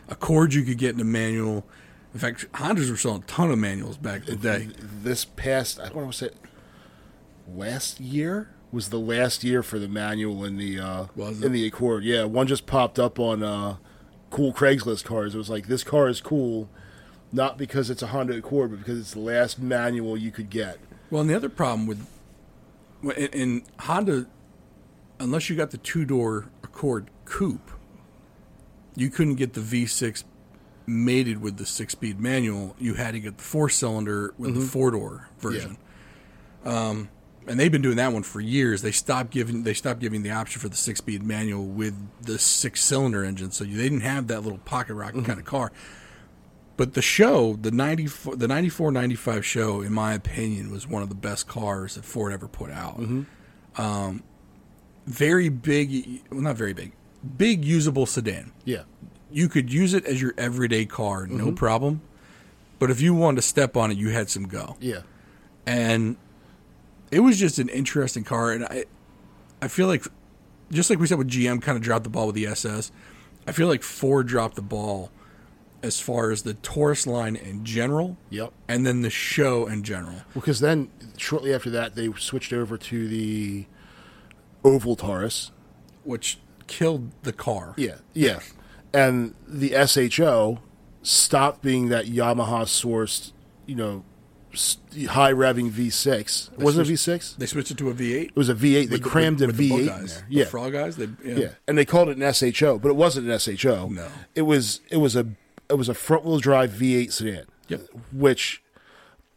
[0.09, 1.66] Accords you could get in a manual.
[2.14, 4.68] In fact, Hondas were selling a ton of manuals back in the day.
[5.03, 6.31] This past, I want to say,
[7.53, 11.07] last year was the last year for the manual in the uh,
[11.42, 12.05] in the Accord.
[12.05, 13.77] Yeah, one just popped up on uh,
[14.31, 15.35] cool Craigslist cars.
[15.35, 16.68] It was like this car is cool,
[17.33, 20.79] not because it's a Honda Accord, but because it's the last manual you could get.
[21.11, 22.07] Well, and the other problem with
[23.03, 24.27] in, in Honda,
[25.18, 27.71] unless you got the two door Accord coupe,
[28.95, 30.25] you couldn't get the V6
[30.87, 32.77] mated with the six speed manual.
[32.79, 35.79] You had to get the four cylinder with the four door version.
[36.64, 37.09] Um,
[37.47, 38.83] and they've been doing that one for years.
[38.83, 42.38] They stopped giving they stopped giving the option for the six speed manual with the
[42.38, 45.73] six cylinder engine, so they didn't have that little pocket rocket kind of car.
[46.77, 51.09] But the SHO, the 94, the 94 95 SHO, in my opinion, was one of
[51.11, 52.99] the best cars that Ford ever put out.
[53.77, 54.23] Um,
[55.07, 56.93] very big, well, not very big,
[57.37, 58.53] big usable sedan.
[58.65, 58.83] Yeah,
[59.31, 62.01] You could use it as your everyday car, no problem.
[62.79, 64.77] But if you wanted to step on it, you had some go.
[64.81, 65.03] yeah,
[65.67, 66.17] And
[67.11, 68.51] it was just an interesting car.
[68.53, 68.85] And I,
[69.61, 70.05] I feel like,
[70.71, 72.91] just like we said with GM, kind of dropped the ball with the SS.
[73.47, 75.11] I feel like Ford dropped the ball
[75.83, 78.53] as far as the Taurus line in general, yep.
[78.68, 80.16] and then the SHO in general.
[80.35, 83.66] Because then shortly after that, they switched over to the
[84.64, 85.51] oval Taurus.
[86.05, 87.75] which killed the car.
[87.77, 88.40] Yeah, yeah.
[88.95, 90.61] And the SHO
[91.03, 93.33] stopped being that Yamaha sourced,
[93.66, 94.05] you know,
[95.09, 96.59] high revving V6.
[96.59, 97.37] Wasn't it V6?
[97.38, 98.25] They switched it to a V8.
[98.27, 98.61] It was a V8.
[98.90, 99.97] They the- crammed with, a with the V8 in there.
[100.07, 100.97] The Yeah, Frog guys.
[100.97, 101.37] They, yeah.
[101.37, 101.49] yeah.
[101.66, 103.88] And they called it an SHO, but it wasn't an SHO.
[103.88, 104.09] No.
[104.35, 105.27] It was it was a
[105.70, 107.44] it was a front wheel drive V8 sedan.
[107.68, 107.81] Yep.
[108.12, 108.62] Which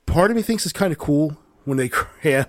[0.05, 2.45] part of me thinks is kind of cool when they cram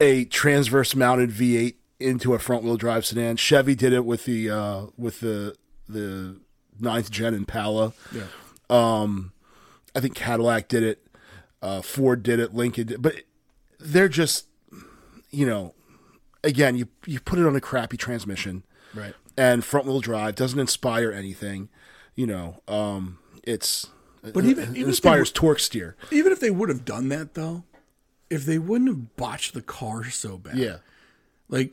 [0.00, 3.36] a transverse mounted V8 into a front wheel drive sedan.
[3.36, 5.54] Chevy did it with the uh, with the
[5.88, 6.40] the
[6.80, 7.92] ninth gen Impala.
[8.12, 8.24] Yeah.
[9.94, 11.06] I think Cadillac did it,
[11.60, 13.16] uh, Ford did it, Lincoln did, but
[13.78, 14.46] they're just,
[15.30, 15.74] you know,
[16.42, 18.62] again, you you put it on a crappy transmission
[18.94, 19.14] Right.
[19.36, 21.68] and front wheel drive doesn't inspire anything,
[22.14, 22.60] you know.
[22.68, 23.88] Um, it's
[24.22, 25.96] But even- even inspires torque steer.
[26.10, 27.64] Even if they would have done that though,
[28.30, 30.76] if they wouldn't have botched the car so bad, Yeah,
[31.48, 31.72] like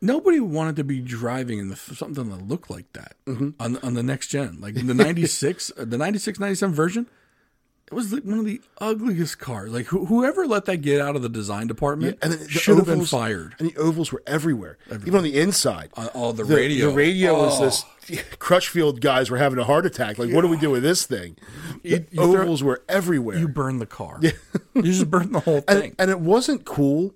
[0.00, 3.50] nobody wanted to be driving in the something that looked like that Mm-hmm.
[3.60, 7.06] on on the next gen, like the '96, the 96, 97 version.
[7.90, 9.72] It was like one of the ugliest cars.
[9.72, 12.76] Like who whoever let that get out of the design department and then the should
[12.76, 13.56] have been ovals- fired.
[13.58, 15.90] And the ovals were everywhere, even on the inside.
[15.96, 16.90] Uh, oh, the, the radio.
[16.90, 17.46] The radio oh.
[17.46, 18.22] was this.
[18.38, 20.18] Crutchfield guys were having a heart attack.
[20.18, 21.36] Like, what do we do with this thing?
[21.82, 23.38] The you throw- ovals were everywhere.
[23.38, 24.20] You burned the car.
[24.74, 25.82] you just burned the whole thing.
[25.82, 27.14] and, and it wasn't cool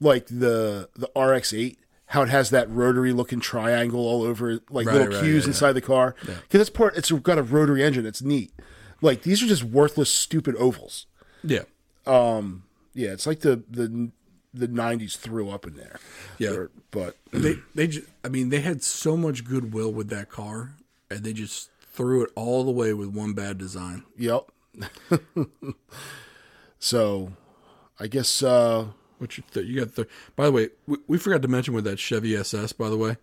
[0.00, 4.96] like the the RX-8 how it has that rotary looking triangle all over like Right,
[4.96, 8.06] little right, cues yeah, inside the car because it's part it's got a rotary engine
[8.06, 8.52] it's neat
[9.00, 11.06] like these are just worthless stupid ovals
[11.42, 11.62] yeah.
[12.06, 12.64] Um.
[12.94, 14.10] yeah it's like the the
[14.52, 15.98] the 90s threw up in there
[16.38, 16.50] Yeah.
[16.50, 20.74] Or- but they they just I mean they had so much goodwill with that car
[21.10, 24.04] and they just threw it all the way with one bad design.
[24.16, 24.50] yep
[26.78, 27.32] so
[27.98, 28.86] i guess uh
[29.18, 31.84] Which you, th- you got the by the way we, we forgot to mention with
[31.84, 33.16] that Chevy SS by the way.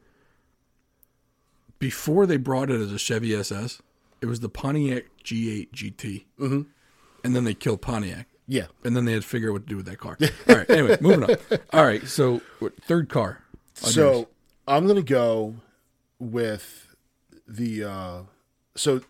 [1.79, 3.81] Before they brought it as a Chevy SS,
[4.21, 6.61] it was the Pontiac G8 GT, mm-hmm.
[7.23, 9.69] and then they killed Pontiac, yeah and then they had to figure out what to
[9.69, 10.17] do with that car.
[10.49, 11.35] All right, anyway, moving on.
[11.73, 13.43] All right, so what- third car.
[13.73, 14.27] So
[14.67, 15.55] I'm gonna go
[16.19, 16.95] with
[17.47, 18.19] the uh
[18.75, 19.01] so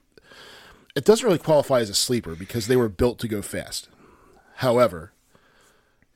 [0.96, 3.88] it doesn't really qualify as a sleeper because they were built to go fast.
[4.56, 5.14] However,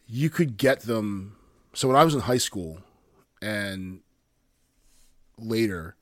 [0.08, 1.38] you could get them
[1.74, 2.80] so when I was in high school
[3.42, 4.02] and
[5.38, 5.96] later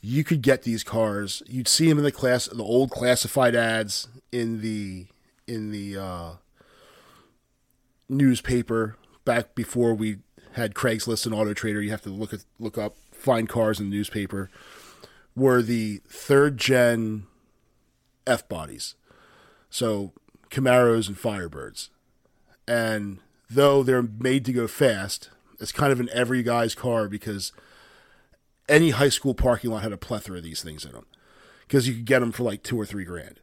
[0.00, 4.08] you could get these cars you'd see them in the class the old classified ads
[4.30, 5.06] in the
[5.46, 6.30] in the uh
[8.08, 10.18] newspaper back before we
[10.52, 11.82] had Craigslist and Auto Trader.
[11.82, 14.50] You have to look at look up find cars in the newspaper.
[15.36, 17.26] Were the third gen
[18.26, 18.94] F bodies,
[19.70, 20.12] so
[20.50, 21.90] Camaros and Firebirds,
[22.66, 25.30] and though they're made to go fast,
[25.60, 27.52] it's kind of an every guy's car because
[28.68, 31.06] any high school parking lot had a plethora of these things in them
[31.66, 33.40] because you could get them for like two or three grand.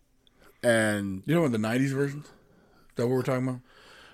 [0.64, 2.26] And you know what the '90s versions?
[2.26, 2.32] Is
[2.96, 3.62] that what we're talking about?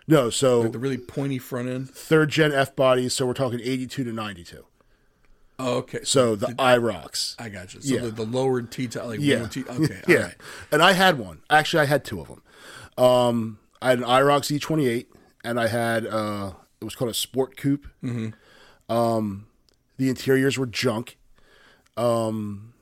[0.07, 1.89] no, so The really pointy front end.
[1.91, 4.65] third gen F bodies, so we're talking 82 to 92.
[5.59, 5.99] Oh, okay.
[6.03, 7.35] So the IROC.
[7.39, 7.81] I got you.
[7.81, 8.01] So Yeah.
[8.01, 9.47] the, the lowered T top, like Yeah.
[9.47, 9.63] T.
[9.69, 10.01] Okay.
[10.07, 10.15] yeah.
[10.17, 10.35] All right.
[10.71, 11.41] And I had one.
[11.49, 12.41] Actually, I had two of them.
[12.97, 15.05] Um, I had an IROC Z28,
[15.45, 17.87] and I had, uh, it was called a Sport Coupe.
[18.03, 18.91] Mm-hmm.
[18.93, 19.45] Um,
[20.01, 21.15] the interiors were junk.
[21.95, 22.73] Um,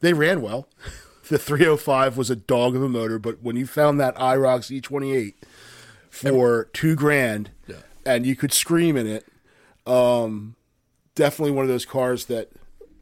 [0.00, 0.68] they ran well.
[1.28, 5.34] the 305 was a dog of a motor, but when you found that IROC Z28
[6.08, 7.76] for two grand, Yeah.
[8.06, 9.26] and you could scream in it,
[9.84, 10.54] um,
[11.16, 12.50] definitely one of those cars that,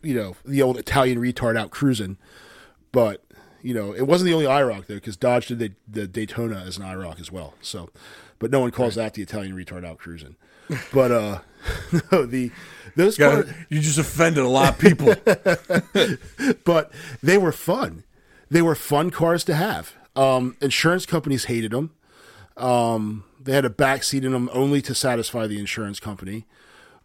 [0.02, 2.16] you know, the old Italian retard out cruising.
[2.90, 3.22] But
[3.60, 6.78] you know, it wasn't the only IROC though, because Dodge did the, the Daytona as
[6.78, 7.54] an IROC as well.
[7.60, 7.90] So,
[8.38, 10.36] but no one calls that the Italian retard out cruising.
[10.92, 11.38] But uh,
[12.12, 12.50] no, the
[12.96, 15.14] those Got cars, you just offended a lot of people.
[16.64, 18.04] but they were fun.
[18.50, 19.94] They were fun cars to have.
[20.14, 21.92] Um, insurance companies hated them.
[22.56, 26.44] Um, they had a back seat in them only to satisfy the insurance company,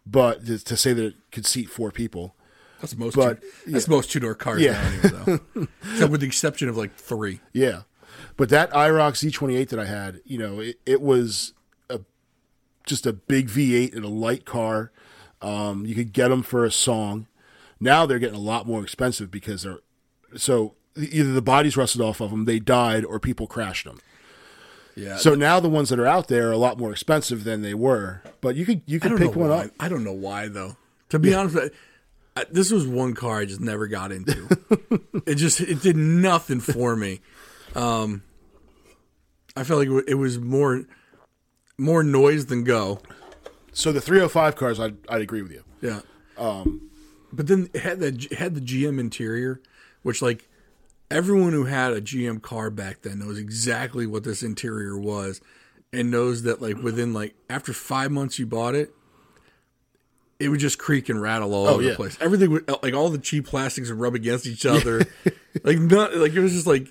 [0.06, 2.34] but to, to say that it could seat four people.
[2.80, 3.16] That's most.
[3.16, 4.72] But, two, that's most two door cars Yeah.
[4.72, 5.66] now, anyway, though.
[5.92, 7.40] Except with the exception of like three.
[7.52, 7.82] Yeah,
[8.36, 11.54] but that IROC Z28 that I had, you know, it, it was
[11.90, 12.00] a
[12.84, 14.92] just a big V8 in a light car.
[15.40, 17.26] Um, you could get them for a song.
[17.80, 19.78] Now they're getting a lot more expensive because they're
[20.36, 24.00] so either the bodies rusted off of them, they died, or people crashed them.
[24.96, 25.16] Yeah.
[25.16, 27.74] So now the ones that are out there are a lot more expensive than they
[27.74, 28.22] were.
[28.40, 29.64] But you could you could pick one why.
[29.66, 29.70] up.
[29.78, 30.76] I don't know why though.
[31.10, 34.48] To be honest, I, I, this was one car I just never got into.
[35.26, 37.20] it just it did nothing for me.
[37.74, 38.22] Um,
[39.56, 40.84] I felt like it was more
[41.78, 43.00] more noise than go.
[43.78, 45.62] So the 305 cars, I'd, I'd agree with you.
[45.80, 46.00] Yeah.
[46.36, 46.90] Um,
[47.32, 49.60] but then it had the had the GM interior,
[50.02, 50.48] which like
[51.12, 55.40] everyone who had a GM car back then knows exactly what this interior was,
[55.92, 58.92] and knows that like within like after five months you bought it,
[60.40, 61.90] it would just creak and rattle all over yeah.
[61.90, 62.18] the place.
[62.20, 65.04] Everything would like all the cheap plastics would rub against each other,
[65.62, 66.88] like not like it was just like.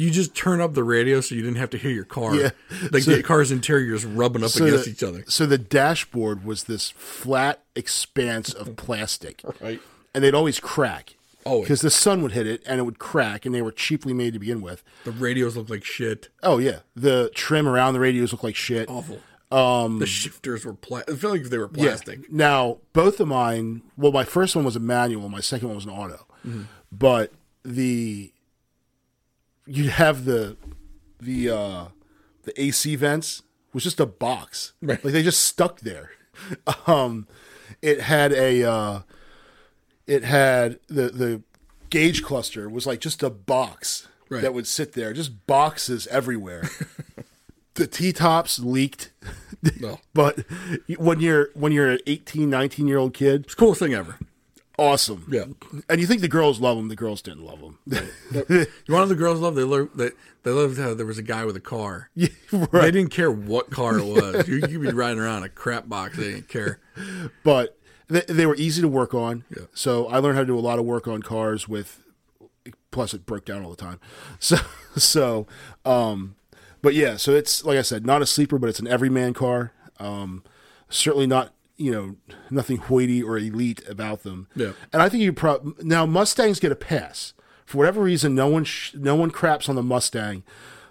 [0.00, 2.34] You just turn up the radio so you didn't have to hear your car.
[2.34, 2.50] Yeah.
[2.90, 5.24] Like So- the car's interior is rubbing up So against the- each other.
[5.28, 9.42] So the dashboard was this flat expanse of plastic.
[9.60, 9.80] Right.
[10.14, 11.16] and they'd always crack.
[11.44, 11.64] Always.
[11.66, 14.34] because the sun would hit it and it would crack, and they were cheaply made
[14.34, 14.82] to begin with.
[15.04, 16.28] The radios looked like shit.
[16.42, 18.88] Oh yeah, the trim around the radios looked like shit.
[18.90, 19.20] Awful.
[19.50, 21.84] Um, the shifters were pla- I feel like they were Yeah.
[21.88, 22.30] plastic.
[22.30, 25.84] Now, both of mine, well, my first one was a manual, my second one was
[25.86, 26.26] an auto.
[26.46, 26.62] Mm-hmm.
[26.92, 27.32] But
[27.64, 28.32] the
[29.70, 30.56] you'd have the
[31.20, 31.84] the uh
[32.42, 33.42] the AC vents
[33.72, 34.72] was just a box.
[34.82, 35.02] Right.
[35.04, 36.10] Like they just stuck there.
[36.86, 37.26] Um
[37.82, 39.00] it had a uh
[40.06, 41.42] it had the the
[41.90, 44.42] gauge cluster was like just a box Right.
[44.42, 46.62] that would sit there, just boxes everywhere.
[47.74, 49.10] the T tops leaked.
[49.80, 49.98] No.
[50.14, 50.44] But
[50.98, 54.18] when you're when you're an 18, 19 year old kid, It's the coolest thing ever.
[54.80, 55.26] Awesome.
[55.30, 55.44] Yeah.
[55.88, 57.78] And you think the girls love them, the girls didn't love them.
[57.86, 59.54] You want the girls love?
[59.54, 60.10] They loved they,
[60.42, 62.08] they loved how there was a guy with a car.
[62.14, 64.48] yeah, They didn't care what car it was.
[64.48, 66.16] you, you'd be riding around a crap box.
[66.16, 66.80] They didn't care.
[67.44, 67.78] But
[68.08, 69.44] they, they were easy to work on.
[69.54, 69.64] Yeah.
[69.74, 72.02] So I learned how to do a lot of work on cars with
[72.90, 74.00] plus it broke down all the time.
[74.40, 74.56] So
[74.96, 75.46] so
[75.84, 76.36] um
[76.82, 79.72] but yeah, so it's like I said, not a sleeper, but it's an everyman car.
[79.98, 80.42] Um
[80.88, 82.16] certainly not you know
[82.50, 84.46] nothing hoity or elite about them.
[84.54, 84.72] Yeah.
[84.92, 87.32] And I think you pro- now Mustangs get a pass
[87.64, 88.34] for whatever reason.
[88.34, 90.42] No one sh- no one craps on the Mustang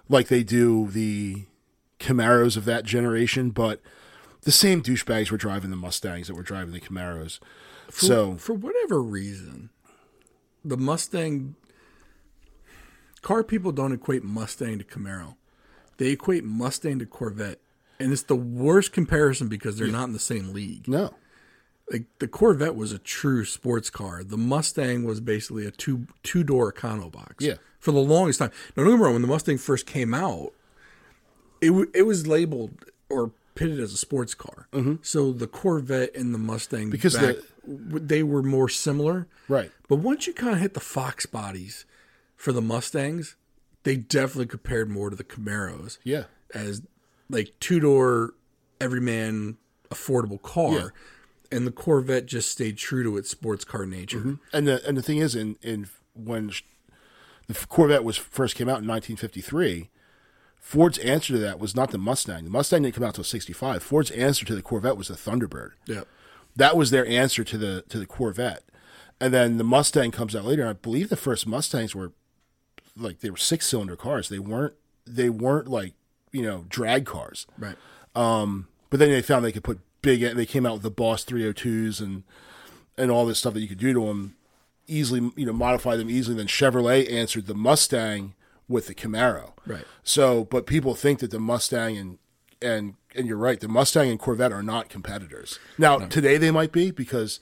[0.08, 1.44] like they do the
[2.00, 3.80] Camaros of that generation, but
[4.42, 7.38] the same douchebags were driving the Mustangs that were driving the Camaros.
[7.90, 9.70] so for whatever reason,
[10.64, 11.54] the Mustang
[13.22, 15.36] car people don't equate Mustang to Camaro.
[15.98, 17.60] They equate Mustang to Corvette.
[18.00, 20.88] And it's the worst comparison because they're not in the same league.
[20.88, 21.14] no,
[21.90, 24.24] Like the Corvette was a true sports car.
[24.24, 27.44] The Mustang was basically a two two door econo box.
[27.44, 27.54] Yeah.
[27.78, 28.50] For the longest time.
[28.76, 30.52] Now don't get me wrong, when the Mustang first came out,
[31.60, 34.68] it w- it was labeled or pitted as a sports car.
[35.02, 36.90] So the Corvette and the Mustang Mm-hmm.
[36.90, 37.36] Because back,
[37.66, 39.26] the- they were more similar.
[39.48, 41.84] right, But once you kind of hit the Fox bodies
[42.36, 43.36] for the Mustangs,
[43.82, 46.24] they definitely compared more to the Camaros yeah,
[46.54, 46.82] as
[47.30, 48.34] like two door,
[48.80, 49.56] everyman,
[49.90, 50.72] affordable car.
[50.72, 50.88] Yeah.
[51.52, 54.18] And the Corvette just stayed true to its sports car nature.
[54.18, 54.34] Mm-hmm.
[54.52, 56.52] and the and the thing is, in in when
[57.48, 59.90] the Corvette was first came out in 1953,
[60.60, 62.44] Ford's answer to that was not the Mustang.
[62.44, 63.82] The Mustang didn't come out until 65.
[63.82, 65.70] Ford's answer to the Corvette was the Thunderbird.
[65.86, 66.02] Yeah.
[66.54, 68.62] That was their answer to the to the Corvette.
[69.20, 70.68] And then the Mustang comes out later.
[70.68, 72.12] I believe the first Mustangs were
[72.96, 74.28] like they were six cylinder cars.
[74.28, 74.74] They weren't
[75.06, 75.94] they weren't like
[76.32, 77.46] you know drag cars.
[77.58, 77.76] Right.
[78.14, 80.20] Um, but then they found they could put big.
[80.20, 82.24] They came out with the Boss 302s and
[82.96, 84.36] and all this stuff that you could do to them
[84.86, 85.30] easily.
[85.36, 86.36] You know, modify them easily.
[86.36, 88.34] Then Chevrolet answered the Mustang
[88.68, 89.52] with the Camaro.
[89.66, 89.84] Right.
[90.02, 92.18] So, but people think that the Mustang and
[92.62, 93.60] and and you're right.
[93.60, 95.58] The Mustang and Corvette are not competitors.
[95.78, 97.40] Now today they might be because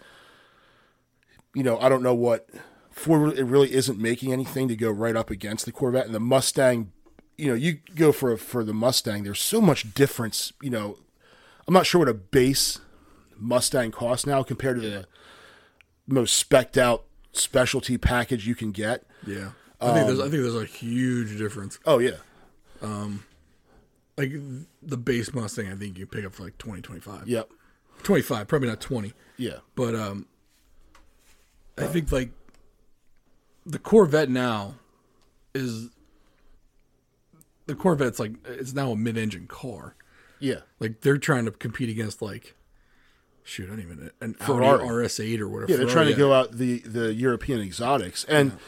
[1.54, 2.48] you know I don't know what
[2.90, 3.38] Ford.
[3.38, 6.92] It really isn't making anything to go right up against the Corvette and the Mustang.
[7.38, 9.22] You know, you go for for the Mustang.
[9.22, 10.52] There's so much difference.
[10.60, 10.98] You know,
[11.66, 12.80] I'm not sure what a base
[13.36, 15.06] Mustang costs now compared to the
[16.06, 19.04] most specked out specialty package you can get.
[19.26, 19.50] Yeah.
[19.80, 21.78] I think there's I think there's a huge difference.
[21.86, 22.16] Oh yeah,
[24.16, 24.32] Like
[24.82, 27.28] the base Mustang, I think you pick up for like 20, 25.
[27.28, 27.48] yep,
[28.02, 29.12] 25, probably not 20.
[29.36, 30.26] yeah, But um,
[31.76, 32.30] I think like
[33.64, 34.74] the Corvette now
[35.54, 35.90] is
[37.68, 39.94] the Corvette's like it's now a mid-engine car.
[40.40, 40.60] yeah.
[40.80, 42.54] Like they're trying to compete against like
[43.44, 44.80] shoot, I don't even an Ferrari.
[44.82, 45.70] Audi RS8 or whatever.
[45.72, 48.58] Yeah, they're trying to go out the the European exotics, and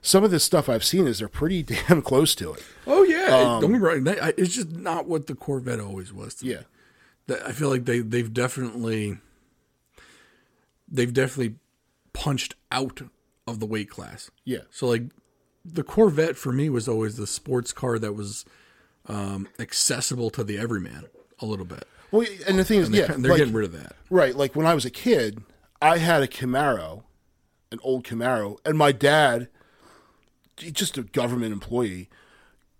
[0.00, 2.62] some of this stuff I've seen is they're pretty damn close to it.
[2.86, 4.06] Oh yeah, don't um, get me wrong.
[4.38, 6.34] It's just not what the Corvette always was.
[6.36, 6.52] To me.
[6.52, 6.60] Yeah,
[7.26, 9.18] That- I feel like they they've definitely
[10.88, 11.56] they've definitely
[12.12, 13.02] punched out
[13.46, 14.30] of the weight class.
[14.44, 15.04] yeah, So like
[15.64, 18.44] the Corvette for me was always the sports car that was
[19.06, 21.06] um, accessible to the everyman
[21.40, 21.86] a little bit.
[22.10, 23.96] Well, and the thing is, yeah, They're like, getting rid of that.
[24.10, 24.34] right.
[24.36, 25.42] Like when I was a kid,
[25.80, 27.04] I had a Camaro,
[27.70, 29.48] an old Camaro, and my dad,
[30.56, 32.08] just a government employee,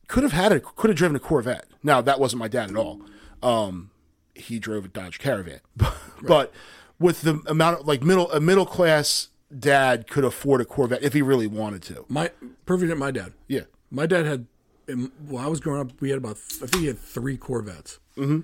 [0.07, 1.67] could have had a could have driven a Corvette.
[1.83, 3.01] Now that wasn't my dad at all.
[3.43, 3.91] Um,
[4.35, 5.61] he drove a Dodge Caravan,
[6.23, 6.53] but
[6.99, 9.29] with the amount of like middle a middle class
[9.59, 12.05] dad could afford a Corvette if he really wanted to.
[12.09, 12.31] My
[12.67, 12.97] perfect.
[12.97, 13.33] My dad.
[13.49, 13.63] Yeah.
[13.91, 14.47] My dad had.
[14.87, 15.11] When
[15.43, 16.37] I was growing up, we had about.
[16.63, 17.99] I think he had three Corvettes.
[18.17, 18.41] Mm-hmm.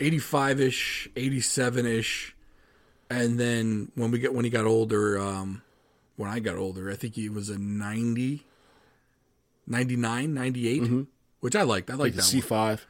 [0.00, 2.34] Eighty-five ish, eighty-seven ish,
[3.08, 5.62] and then when we get when he got older, um,
[6.16, 8.44] when I got older, I think he was a 90,
[9.66, 11.06] 99, 98,
[11.40, 11.90] which I liked.
[11.90, 12.86] I liked The that C five.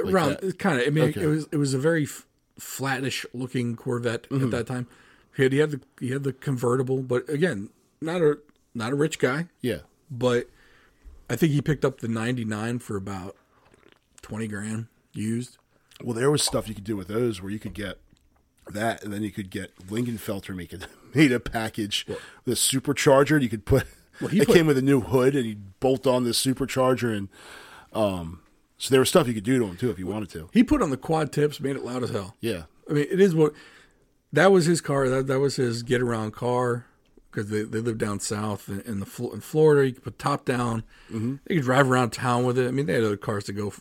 [0.00, 0.12] one.
[0.14, 0.86] Around kind of.
[0.86, 1.22] I mean, Okay.
[1.22, 2.26] it was it was a very f-
[2.58, 4.86] flattish looking Corvette at that time.
[5.36, 7.68] He had, he had the he had the convertible, but again,
[8.00, 8.38] not a
[8.74, 9.80] not a rich guy, Yeah.
[10.10, 10.48] but
[11.30, 13.36] I think he picked up the 99 for about
[14.22, 15.56] 20 grand used.
[16.02, 17.98] Well, there was stuff you could do with those where you could get
[18.70, 22.18] that, and then you could get Lingenfelter make it made a package with
[22.48, 23.40] a supercharger.
[23.42, 23.84] You could put.
[24.20, 27.14] Well, he it put- came with a new hood, and you bolt on this supercharger,
[27.16, 27.28] and
[27.92, 28.40] um,
[28.78, 30.48] so there was stuff you could do to him too if you wanted to.
[30.52, 32.34] He put on the quad tips, made it loud as hell.
[32.40, 33.52] Yeah, I mean, it is what
[34.32, 35.08] that was his car.
[35.08, 36.86] That that was his get around car
[37.30, 39.86] because they, they live down south in, in the in Florida.
[39.86, 40.82] You could put top down.
[41.10, 41.36] Mm-hmm.
[41.46, 42.68] They could drive around town with it.
[42.68, 43.72] I mean, they had other cars to go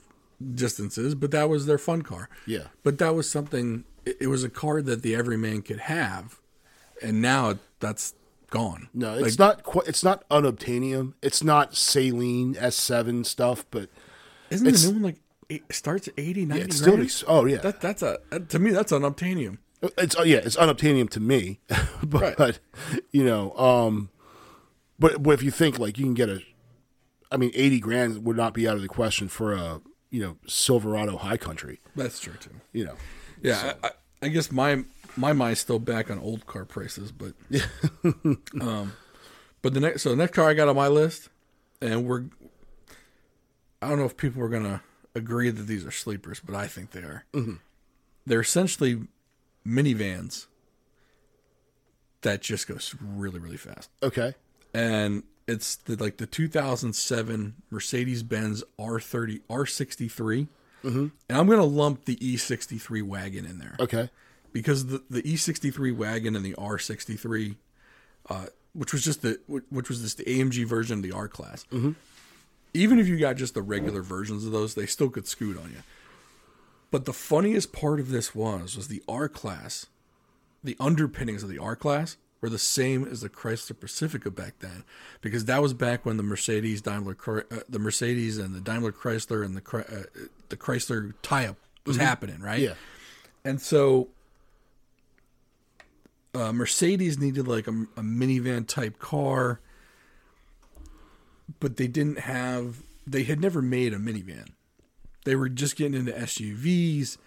[0.53, 2.29] distances, but that was their fun car.
[2.45, 2.67] Yeah.
[2.83, 3.83] But that was something.
[4.05, 6.39] It, it was a car that the everyman could have,
[7.01, 8.13] and now that's
[8.49, 8.89] gone.
[8.93, 9.63] no, Like, it's not.
[9.63, 11.13] Quite, it's not unobtainium.
[11.21, 13.89] It's not Saleen S seven stuff, but
[14.49, 15.19] Isn't the new one like
[15.49, 16.95] eight, starts at 80, 90 it's still.
[16.95, 17.23] grand?
[17.27, 18.19] Oh yeah, That that's a
[18.49, 19.57] to me that's unobtainium.
[19.97, 21.59] It's oh, yeah, it's unobtainium to me,
[22.03, 22.59] but Right.
[23.11, 24.09] you know, um,
[24.97, 26.41] but but if you think like you can get a,
[27.31, 30.37] I mean, eighty grand would not be out of the question for a you know
[30.47, 32.51] Silverado High Country, That's true too.
[32.73, 32.95] you know.
[33.41, 33.91] Yeah, I, I,
[34.23, 34.85] I guess my
[35.17, 37.33] my mind's still back on old car prices, but
[38.61, 38.93] um,
[39.61, 41.29] but the next so the next car I got on my list,
[41.81, 42.23] and we're
[43.81, 44.81] I don't know if people are gonna
[45.13, 47.25] agree that these are sleepers, but I think they are.
[48.25, 49.01] They're essentially
[49.67, 50.47] minivans
[52.21, 54.33] that just goes really really fast, Okay,
[54.73, 60.47] and it's the, like the 2007 Mercedes Benz R30 R63.
[61.29, 64.09] And I'm going to lump the E63 wagon in there okay,
[64.53, 67.55] because the the E63 wagon and the R63,
[68.29, 71.65] uh, which was just the which was just the AMG version of the R class.
[71.71, 71.91] Mm-hmm.
[72.75, 75.71] Even if you got just the regular versions of those, they still could scoot on
[75.71, 75.81] you.
[76.91, 79.87] But the funniest part of this was was the R class,
[80.63, 84.83] the underpinnings of the R class were the same as the Chrysler Pacifica back then,
[85.21, 89.43] because that was back when the Mercedes Daimler uh, the Mercedes and the Daimler Chrysler
[89.43, 92.59] and the uh, the Chrysler tie up was happening, right?
[92.59, 92.73] yeah,
[93.43, 94.09] And so
[96.33, 99.59] uh, Mercedes needed like a, a minivan type car,
[101.59, 104.49] but they didn't have, they had never made a minivan.
[105.25, 107.17] They were just getting into SUVs.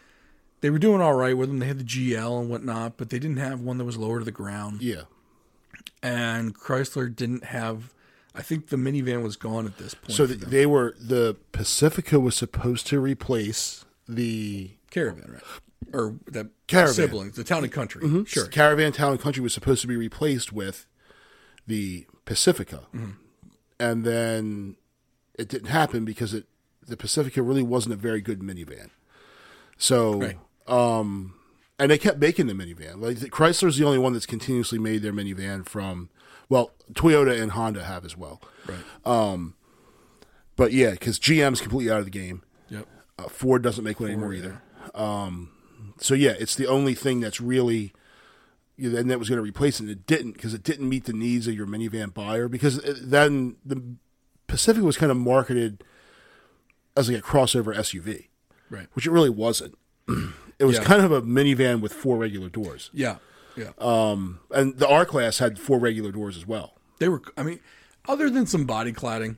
[0.61, 1.59] They were doing all right with them.
[1.59, 4.25] They had the GL and whatnot, but they didn't have one that was lower to
[4.25, 4.81] the ground.
[4.83, 5.03] yeah.
[6.03, 7.93] And Chrysler didn't have,
[8.35, 10.13] I think the minivan was gone at this point.
[10.13, 10.51] So for th- them.
[10.51, 15.43] they were the Pacifica was supposed to replace the Caravan, right?
[15.93, 16.95] Or that Caravan.
[16.95, 18.03] siblings, the town and country.
[18.03, 18.25] Mm-hmm.
[18.25, 18.47] Sure.
[18.47, 20.87] Caravan Town and Country was supposed to be replaced with
[21.67, 23.13] the Pacifica, mm-hmm.
[23.81, 24.77] and then
[25.35, 26.47] it didn't happen because it
[26.89, 28.91] the Pacifica really wasn't a very good minivan.
[29.77, 30.39] So, Right.
[30.67, 31.35] um,
[31.79, 33.01] and they kept making the minivan.
[33.01, 36.09] Like Chrysler's the only one that's continuously made their minivan from.
[36.49, 38.79] Well, Toyota and Honda have as well, Right.
[39.05, 39.55] Um,
[40.57, 42.43] but yeah, because GM's completely out of the game.
[42.71, 42.87] Yep.
[43.19, 44.63] Uh, Ford doesn't make one anymore either.
[44.95, 45.51] Um,
[46.01, 47.93] so yeah, it's the only thing that's really,
[48.77, 49.85] you know, and that was going to replace it.
[49.85, 52.49] and It didn't because it didn't meet the needs of your minivan buyer.
[52.49, 53.81] Because then the
[54.49, 55.85] Pacific was kind of marketed
[56.99, 58.27] as like a crossover SUV,
[58.71, 58.89] Right.
[58.95, 59.77] which it really wasn't.
[60.59, 60.85] it was Yeah.
[60.85, 63.19] kind of a minivan with four regular doors, Yeah.
[63.57, 63.73] Yeah.
[63.79, 66.75] and the R class had four regular doors as well.
[66.99, 67.61] They were, I mean,
[68.09, 69.37] other than some body cladding,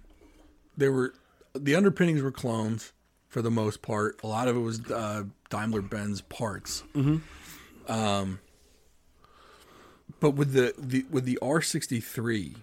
[0.77, 1.15] they were,
[1.55, 2.93] the underpinnings were clones
[3.29, 4.19] for the most part.
[4.23, 6.83] A lot of it was uh, Daimler Benz parts.
[6.95, 7.93] Mm-hmm.
[7.93, 8.41] Um,
[10.21, 12.57] but with the, the with the R63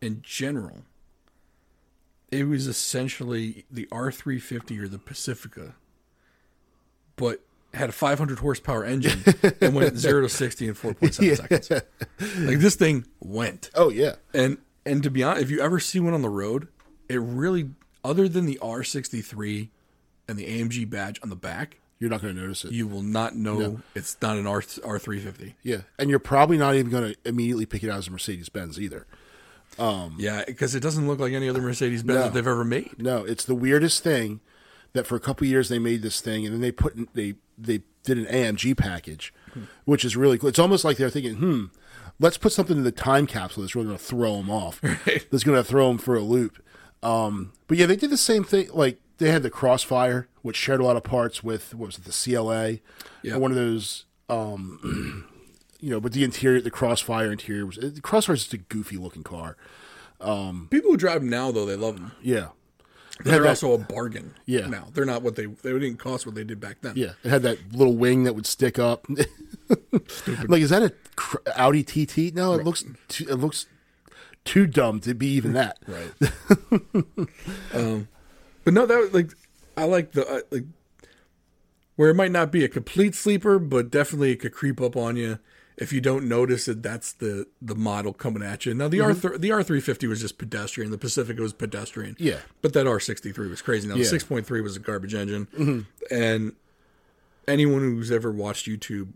[0.00, 0.82] in general,
[2.34, 5.74] it was essentially the R350 or the Pacifica,
[7.16, 7.40] but
[7.72, 9.24] had a 500 horsepower engine
[9.60, 11.70] and went 0 to 60 in 4.7 seconds.
[11.70, 13.70] Like this thing went.
[13.74, 16.68] Oh yeah, And and to be honest, if you ever see one on the road,
[17.08, 17.70] it really
[18.04, 19.68] other than the R63
[20.28, 22.72] and the AMG badge on the back, you're not going to notice it.
[22.72, 25.54] you will not know it's not an R R350.
[25.62, 28.48] yeah, and you're probably not even going to immediately pick it out as a Mercedes
[28.48, 29.06] Benz either.
[29.78, 32.22] Yeah, because it doesn't look like any other Mercedes Benz No.
[32.24, 32.92] that they've ever made.
[32.98, 34.40] No, it's the weirdest thing
[34.92, 37.34] that for a couple years they made this thing, and then they put in, they
[37.58, 39.32] they did an AMG package,
[39.84, 40.48] which is really cool.
[40.48, 41.64] It's almost like they're thinking, hmm,
[42.20, 44.80] let's put something in the time capsule that's really going to throw them off.
[45.30, 46.62] That's going to throw them for a loop.
[47.02, 48.68] Um, but yeah, they did the same thing.
[48.74, 52.04] Like they had the Crossfire, which shared a lot of parts with what was it,
[52.04, 52.78] the CLA,
[53.22, 53.36] Yeah.
[53.36, 54.04] one of those.
[54.28, 55.26] Um,
[55.84, 58.96] you know, but the interior, the Crossfire interior was the Crossfire is just a goofy
[58.96, 59.56] looking car.
[60.18, 62.12] People who drive them now though, they love them.
[62.22, 62.48] Yeah,
[63.22, 64.34] They're that- also a bargain.
[64.46, 64.66] Yeah.
[64.68, 66.94] Now they're not what they they didn't cost what they did back then.
[66.96, 69.06] Yeah, it had that little wing that would stick up.
[70.48, 70.92] like, is that a
[71.60, 72.34] Audi TT?
[72.34, 72.82] No, it looks.
[73.08, 73.66] Too, it looks
[74.46, 75.78] too dumb to be even that.
[75.86, 76.12] Right.
[77.74, 78.08] um,
[78.64, 79.30] but no, that was like
[79.76, 80.64] I like the uh, like
[81.96, 85.16] where it might not be a complete sleeper, but definitely it could creep up on
[85.16, 85.38] you
[85.76, 86.82] if you don't notice it.
[86.82, 88.74] That's the the model coming at you.
[88.74, 89.26] Now the mm-hmm.
[89.26, 90.90] R the R three fifty was just pedestrian.
[90.90, 92.16] The Pacifica was pedestrian.
[92.18, 92.40] Yeah.
[92.62, 93.88] but that R sixty three was crazy.
[93.88, 94.06] Now the Yeah.
[94.06, 95.80] six point three was a garbage engine, mm-hmm.
[96.14, 96.52] and
[97.48, 99.08] anyone who's ever watched YouTube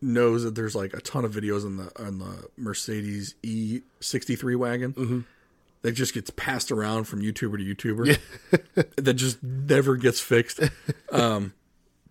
[0.00, 4.36] knows that there's like a ton of videos on the on the Mercedes E sixty
[4.36, 5.20] three wagon mm-hmm.
[5.82, 8.18] that just gets passed around from YouTuber to YouTuber
[8.96, 10.60] that just never gets fixed.
[11.12, 11.54] Um,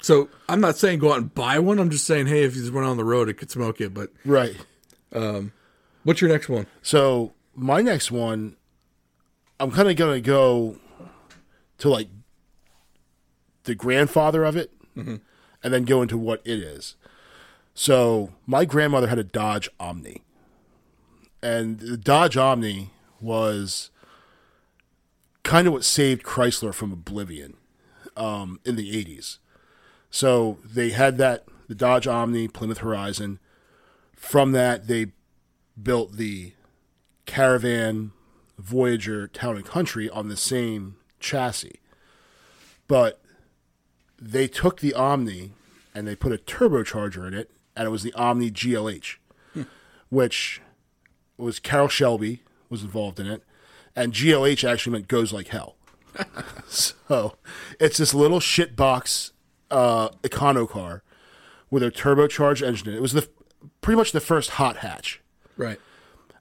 [0.02, 1.80] so I'm not saying go out and buy one.
[1.80, 3.89] I'm just saying, hey, if you just went on the road, it could smoke you.
[3.89, 4.56] But Right.
[6.04, 6.68] what's your next one?
[6.82, 8.58] So my next one,
[9.60, 10.78] I'm kind of gonna go
[11.80, 12.10] to like
[13.64, 15.22] the grandfather of it, and
[15.62, 16.96] then go into what it is.
[17.74, 20.22] So my grandmother had a Dodge Omni,
[21.41, 23.89] and the Dodge Omni was
[25.43, 27.56] kind of what saved Chrysler from oblivion
[28.16, 29.39] um, in the '80s.
[30.16, 33.38] So they had that the Dodge Omni, Plymouth Horizon.
[34.16, 35.07] From that, they
[35.82, 36.53] built the
[37.26, 38.13] Caravan,
[38.57, 41.82] Voyager, Town and Country on the same chassis.
[42.88, 43.20] But
[44.18, 45.51] they took the Omni
[45.93, 49.18] and they put a turbocharger in it, and it was the Omni GLH,
[49.53, 49.63] hmm.
[50.07, 50.61] which
[51.36, 53.43] was Carroll Shelby was involved in it,
[53.97, 55.76] and GLH actually meant goes like hell.
[56.68, 57.36] so
[57.82, 59.32] it's this little shitbox
[59.72, 61.03] uh, econo car
[61.70, 62.93] with a turbocharged engine.
[62.93, 63.01] it.
[63.01, 63.28] Was the
[63.82, 65.22] pretty much the first hot hatch
[65.57, 65.80] Right.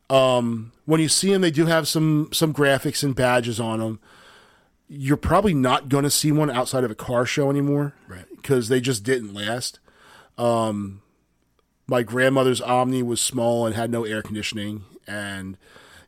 [0.09, 4.01] when you see them, they do have some some graphics and badges on them.
[4.89, 8.27] You're probably not going to see one outside of a car show anymore, Right.
[8.37, 9.81] Because they just didn't last.
[10.37, 11.01] Um,
[11.87, 15.57] my grandmother's Omni was small and had no air conditioning, and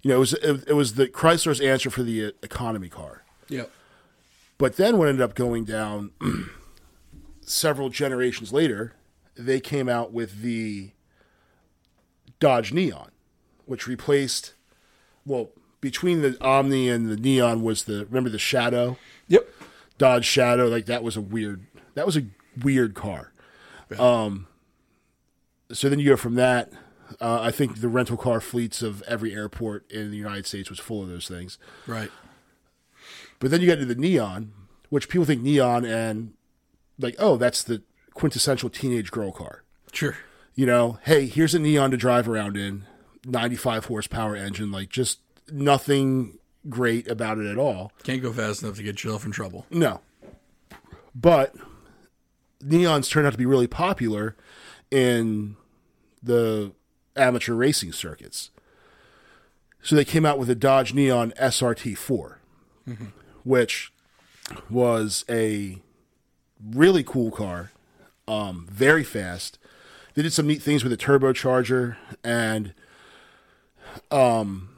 [0.02, 3.22] you know it was it, it was the Chrysler's answer for the uh, economy car.
[3.48, 3.70] Yep.
[4.58, 6.10] But then what ended up going down
[7.46, 8.92] several generations later,
[9.34, 10.90] they came out with the
[12.38, 13.10] Dodge Neon,
[13.64, 14.52] which replaced
[15.24, 18.98] well, between the Omni and the Neon was the remember the Shadow?
[19.28, 19.48] Yep.
[19.98, 22.26] Dodge Shadow, like that was a weird that was a
[22.62, 23.32] weird car.
[23.98, 24.46] Um
[25.72, 26.72] so then you go from that.
[27.20, 30.78] Uh, I think the rental car fleets of every airport in the United States was
[30.78, 31.58] full of those things.
[31.86, 32.10] Right.
[33.38, 34.52] But then you get to the neon,
[34.90, 36.34] which people think neon and
[36.98, 37.82] like, oh, that's the
[38.14, 39.62] quintessential teenage girl car.
[39.92, 40.16] Sure.
[40.54, 42.86] You know, hey, here's a neon to drive around in,
[43.26, 45.20] 95 horsepower engine, like just
[45.50, 46.38] nothing
[46.68, 47.92] great about it at all.
[48.04, 49.66] Can't go fast enough to get yourself in trouble.
[49.70, 50.00] No.
[51.14, 51.54] But
[52.62, 54.36] neons turned out to be really popular
[54.90, 55.56] in
[56.22, 56.72] the
[57.16, 58.50] amateur racing circuits.
[59.82, 62.36] So they came out with a Dodge Neon SRT4,
[62.88, 63.04] mm-hmm.
[63.44, 63.92] which
[64.68, 65.78] was a
[66.64, 67.72] really cool car,
[68.28, 69.58] um, very fast.
[70.14, 72.72] They did some neat things with the turbocharger, and
[74.10, 74.70] um,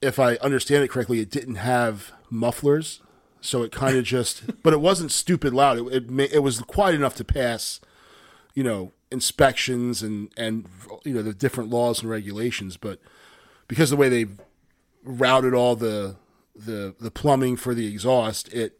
[0.00, 3.00] if I understand it correctly, it didn't have mufflers,
[3.40, 4.62] so it kind of just.
[4.62, 5.78] But it wasn't stupid loud.
[5.78, 7.80] It it, it was quiet enough to pass,
[8.54, 10.66] you know, inspections and and
[11.04, 12.76] you know the different laws and regulations.
[12.76, 12.98] But
[13.68, 14.26] because of the way they
[15.04, 16.16] routed all the
[16.56, 18.78] the the plumbing for the exhaust, it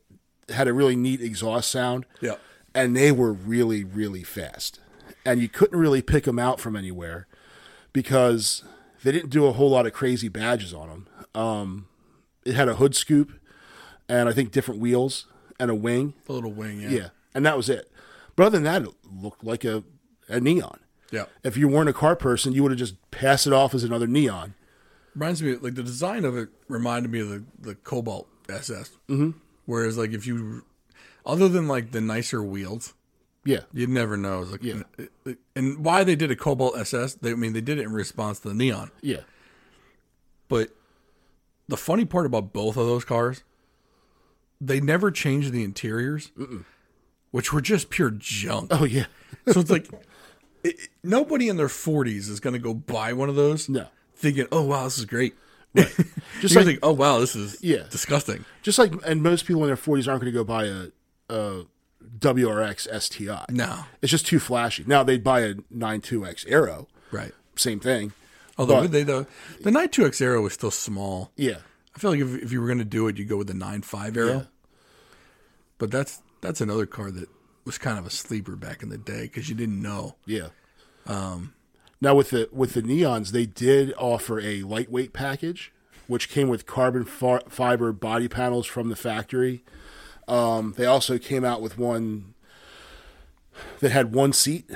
[0.48, 2.40] had a really neat exhaust sound Yep.
[2.74, 4.80] and they were really really fast
[5.24, 7.26] and you couldn't really pick them out from anywhere
[7.92, 8.64] because
[9.04, 11.86] they didn't do a whole lot of crazy badges on them um,
[12.44, 13.32] it had a hood scoop
[14.08, 15.26] and i think different wheels
[15.60, 16.80] and a wing A little wing.
[16.80, 16.88] Yeah.
[16.90, 17.90] yeah and that was it
[18.36, 19.84] but other than that it looked like a,
[20.28, 20.80] a neon
[21.10, 21.24] Yeah.
[21.44, 24.06] if you weren't a car person you would have just passed it off as another
[24.06, 24.54] neon
[25.14, 28.92] Reminds me, like the design of it reminded me of the the Cobalt SS.
[29.10, 29.32] Mm-hmm.
[29.66, 30.64] Whereas, like if you,
[31.24, 32.94] other than like the nicer wheels,
[33.44, 34.42] yeah you'd never know.
[34.42, 34.82] It's like, Yeah.
[35.56, 37.14] and why they did a Cobalt SS?
[37.14, 38.90] They, I mean, they did it in response to the Neon.
[39.00, 39.20] yeah
[40.48, 40.70] But
[41.68, 43.42] the funny part about both of those cars,
[44.60, 46.30] they never changed the interiors,
[47.30, 48.68] which were just pure junk.
[48.72, 49.06] oh yeah
[49.50, 49.88] so it's like
[50.62, 54.46] it- nobody in their 40s is going to go buy one of those no thinking,
[54.52, 55.34] "Oh wow, this is great."
[55.76, 56.10] just
[56.40, 57.84] Just like "Oh wow, this is Yeah.
[57.90, 60.86] disgusting." just like and most people in their 40s aren't going to go buy a,
[61.30, 61.64] a
[62.20, 64.84] wrx sti No, It's just too flashy.
[64.86, 67.32] Now they'd buy a 92X Aero, right.
[67.56, 68.12] same thing.
[68.58, 69.26] Although But- they the
[69.62, 71.30] the 92X Aero was still small.
[71.36, 71.58] Yeah,
[71.96, 73.54] I feel like if, if you were going to do it, you'd go with the
[73.54, 74.28] 95 Aero.
[74.28, 74.42] Yeah.
[75.78, 77.28] But that's that's another car that
[77.64, 80.16] was kind of a sleeper back in the day because you didn't know.
[80.26, 80.48] yeah.
[81.06, 81.54] Um,
[82.02, 85.72] now with the with the neons, they did offer a lightweight package
[86.08, 89.64] which came with carbon fi- fiber body panels from the factory.
[90.26, 92.34] Um, they also came out with one
[93.78, 94.68] that had one seat,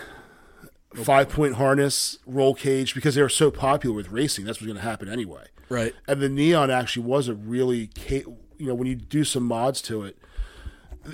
[0.94, 4.44] five point harness, roll cage, because they were so popular with racing.
[4.44, 5.46] That's what's going to happen anyway.
[5.68, 5.94] Right.
[6.06, 10.04] And the neon actually was a really, you know, when you do some mods to
[10.04, 10.16] it,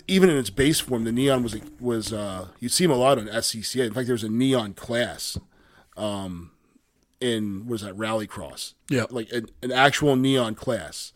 [0.07, 3.19] even in its base form, the neon was was uh, you'd see them a lot
[3.19, 3.87] on SCCA.
[3.87, 5.39] In fact, there was a neon class,
[5.97, 6.51] um,
[7.21, 8.75] in what is that Rallycross?
[8.89, 9.05] Yeah.
[9.11, 11.13] like an, an actual neon class.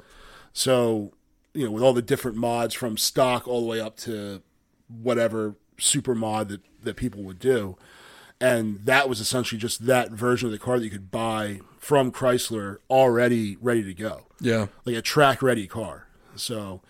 [0.52, 1.12] So
[1.54, 4.42] you know, with all the different mods from stock all the way up to
[4.88, 7.76] whatever super mod that that people would do,
[8.40, 12.12] and that was essentially just that version of the car that you could buy from
[12.12, 14.66] Chrysler already ready to go Yeah.
[14.84, 16.06] like a track ready car.
[16.36, 16.82] So,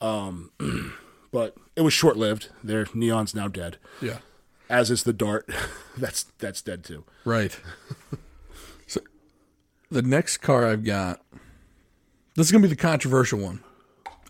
[0.00, 0.50] um,
[1.32, 2.48] but it was short lived.
[2.62, 4.18] Their neon's now dead, Yeah.
[4.70, 5.50] As is the Dart.
[5.98, 7.04] that's that's dead too.
[7.24, 7.58] Right.
[8.86, 9.00] so
[9.90, 11.20] the next car I've got,
[12.36, 13.64] this is going to be the controversial one,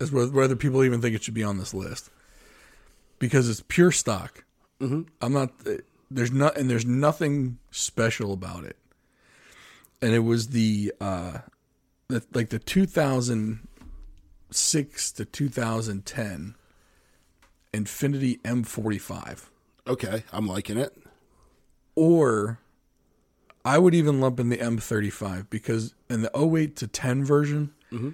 [0.00, 2.08] whe- whether people even think it should be on this list
[3.18, 4.44] because it's pure stock.
[4.80, 5.02] Mm-hmm.
[5.20, 5.52] I'm not.
[6.10, 8.76] There's not, and there's nothing special about it.
[10.02, 11.38] And it was the, uh,
[12.08, 16.54] the like the 2006 to 2010
[17.72, 19.49] Infiniti M45
[19.86, 20.96] Okay, I'm liking it.
[21.94, 22.58] or
[23.64, 28.10] I would even lump in the M35 because in the 08 to 10 version, mm-hmm.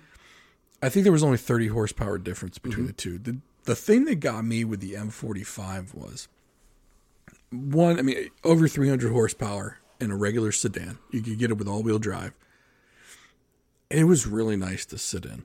[0.83, 2.87] I think there was only 30 horsepower difference between mm-hmm.
[2.89, 3.19] the two.
[3.19, 6.29] The the thing that got me with the M45 was
[7.51, 10.99] one, I mean, over 300 horsepower in a regular sedan.
[11.11, 12.33] You could get it with all wheel drive.
[13.91, 15.45] It was really nice to sit in.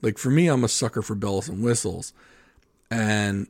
[0.00, 2.12] Like for me, I'm a sucker for bells and whistles.
[2.90, 3.48] And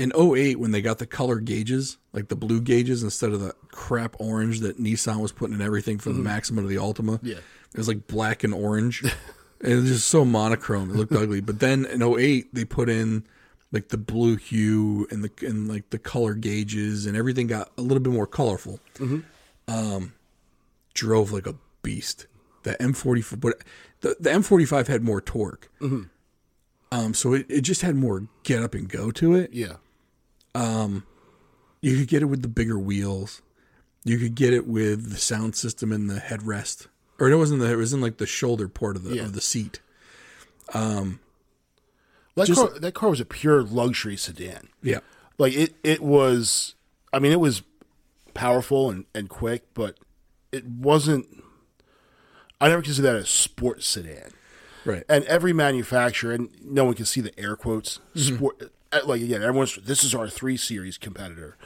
[0.00, 3.54] in 08 when they got the color gauges like the blue gauges instead of the
[3.68, 7.36] crap orange that nissan was putting in everything for the maxima to the altima Yeah.
[7.36, 9.04] it was like black and orange.
[9.62, 10.88] It was just so monochrome.
[10.90, 11.42] It looked ugly.
[11.42, 13.26] But then in 08 they put in
[13.72, 17.82] like the blue hue and the and like the color gauges and everything got a
[17.82, 18.80] little bit more colorful.
[19.68, 20.14] Um
[20.94, 22.26] drove like a beast.
[22.62, 23.62] The m40 but
[24.00, 25.68] the, the m45 had more torque.
[26.92, 29.52] Um so it, it just had more get up and go to it.
[29.52, 29.74] Yeah,
[30.54, 33.42] you could get it with the bigger wheels.
[34.04, 36.86] You could get it with the sound system in the headrest,
[37.18, 39.22] or it wasn't the it was in like the shoulder port of the Yeah.
[39.24, 39.80] of the seat.
[40.72, 44.68] that Just- car, that car was a pure luxury sedan.
[44.82, 45.00] Yeah,
[45.38, 46.74] Like it, it was.
[47.12, 47.62] I mean, it was
[48.34, 49.98] powerful and, and quick, but
[50.52, 51.26] it wasn't.
[52.60, 54.30] I never consider that a sports sedan.
[54.84, 55.02] right.
[55.08, 58.00] and every manufacturer, and no one can see the air quotes.
[58.14, 61.56] Sport, uh, Uh, like again, everyone's this is our three series competitor.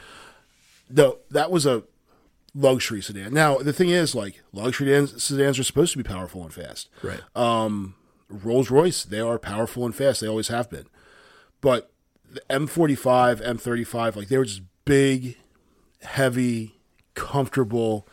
[0.90, 1.84] No, that was a
[2.54, 3.32] luxury sedan.
[3.32, 6.88] Now the thing is, like luxury sedans, sedans are supposed to be powerful and fast.
[7.02, 7.20] right.
[7.34, 7.94] Um,
[8.28, 10.20] Rolls Royce, they are powerful and fast.
[10.20, 10.86] They always have been.
[11.60, 11.90] But
[12.30, 15.36] the M45, M35, like they were just big,
[16.02, 16.74] heavy,
[17.14, 18.06] comfortable,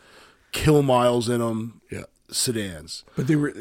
[0.52, 3.04] kill miles in them yeah, sedans.
[3.16, 3.52] but they were,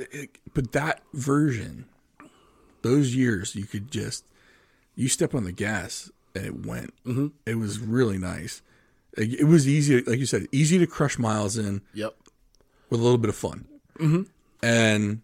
[0.54, 1.86] but that version,
[2.82, 4.26] those years, you could just
[5.02, 6.94] you step on the gas and it went.
[7.06, 7.28] Mm-hmm.
[7.46, 8.62] It was really nice.
[9.18, 11.82] Like, It was easy, like you said, easy to crush miles in.
[11.94, 12.16] Yep.
[12.90, 13.66] with a little bit of fun.
[14.00, 14.22] Mm-hmm.
[14.64, 15.22] And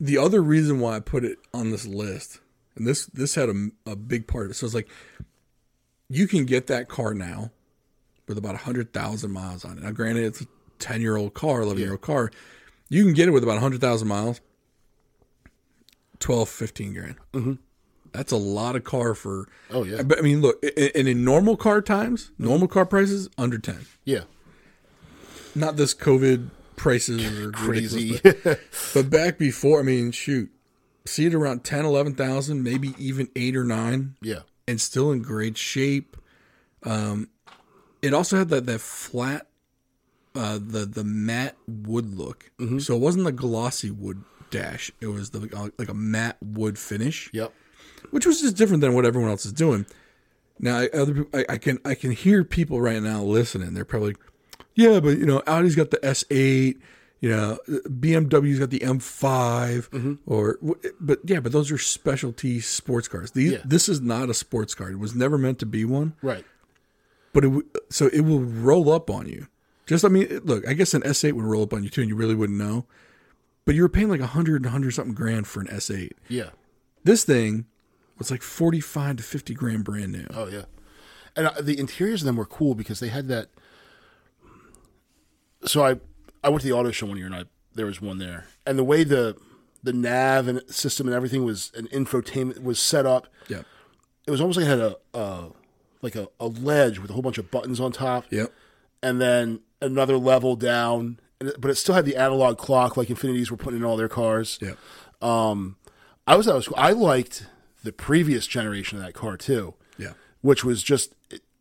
[0.00, 2.40] the other reason why I put it on this list,
[2.74, 4.54] and this this had a, a big part of it.
[4.54, 4.88] So it's like
[6.08, 7.50] you can get that car now
[8.28, 9.84] with about hundred thousand miles on it.
[9.84, 10.46] Now, granted, it's a
[10.78, 12.30] ten year old car, eleven year old car.
[12.88, 14.40] You can get it with about hundred thousand miles,
[16.18, 17.14] 12, 15 grand.
[17.32, 17.52] Mm-hmm.
[18.16, 19.48] That's a lot of car for.
[19.70, 20.02] Oh, yeah.
[20.02, 24.22] But I mean, look, and in normal car times, normal car prices under ten Yeah.
[25.54, 28.20] not this COVID prices are Crazy.
[28.22, 28.60] But,
[28.94, 30.50] but back before, I mean, shoot,
[31.04, 34.40] see it around 10, 11,000, maybe even eight or nine, yeah.
[34.68, 36.16] and still in great shape.
[36.82, 37.28] Um,
[38.02, 39.46] it also had that that flat,
[40.34, 42.50] uh, the the matte wood look.
[42.78, 44.92] So it wasn't the glossy wood dash.
[45.00, 47.52] It was the uh, like a matte wood finish Yep.
[48.10, 49.86] Which was just different than what everyone else is doing.
[50.58, 53.74] Now, I, other people, I, I can I can hear people right now listening.
[53.74, 54.16] They're probably,
[54.74, 56.78] yeah, but you know, Audi's got the S8,
[57.20, 60.14] you know, BMW's got the M5, mm-hmm.
[60.26, 60.58] or
[61.00, 63.32] but yeah, but those are specialty sports cars.
[63.32, 63.58] These Yeah.
[63.64, 64.90] this is not a sports car.
[64.90, 66.44] It was never meant to be one, Right.
[67.32, 67.52] but it
[67.90, 69.48] so it will roll up on you.
[69.86, 72.08] Just I mean, look, I guess an S8 would roll up on you too, and
[72.08, 72.86] you really wouldn't know.
[73.66, 76.12] But you were paying like a hundred, hundred something grand for an S8.
[76.28, 76.50] Yeah.
[77.04, 77.66] This thing
[78.18, 80.26] was like forty-five to fifty grand brand new.
[80.34, 80.64] Oh yeah.
[81.36, 83.48] And uh, the interiors of them were cool because they had that.
[85.64, 85.96] So I
[86.44, 87.44] I went to the auto show one year and I
[87.74, 89.36] there was one there, and the way the
[89.82, 93.62] the nav and system and everything was an infotainment was set up, Yeah.
[94.26, 95.48] it was almost like it had a, a
[96.02, 98.52] like a, a ledge with a whole bunch of buttons on top, Yep.
[99.02, 103.08] and then another level down, and it- but it still had the analog clock like
[103.08, 104.58] Infinitis were putting in all their cars.
[104.60, 104.76] Yep.
[106.28, 107.46] I was, I was I liked
[107.84, 110.12] the previous generation of that car too, Yeah.
[110.40, 111.14] which was just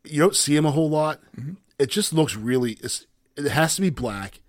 [0.04, 1.20] you don't see them a whole lot.
[1.38, 1.54] Mm-hmm.
[1.80, 2.74] It just looks really.
[2.82, 3.06] It's,
[3.36, 4.40] it has to be black.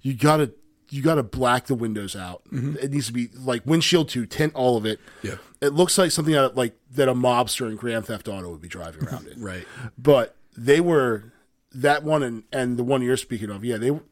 [0.00, 0.52] You gotta
[0.90, 2.42] you gotta black the windows out.
[2.52, 2.76] Mm-hmm.
[2.80, 5.00] It needs to be like windshield to tint all of it.
[5.22, 5.36] Yeah.
[5.60, 8.68] It looks like something that like that a mobster in Grand Theft Auto would be
[8.68, 9.40] driving around in.
[9.42, 9.64] Right.
[9.98, 11.32] But they were
[11.72, 13.64] that one and and the one you're speaking of.
[13.64, 14.02] Yeah, they were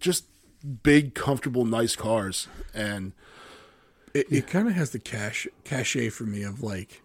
[0.00, 0.26] just
[0.82, 2.48] big, comfortable, nice cars.
[2.74, 3.12] And
[4.14, 7.02] It, it kind of has the cash cachet for me of like,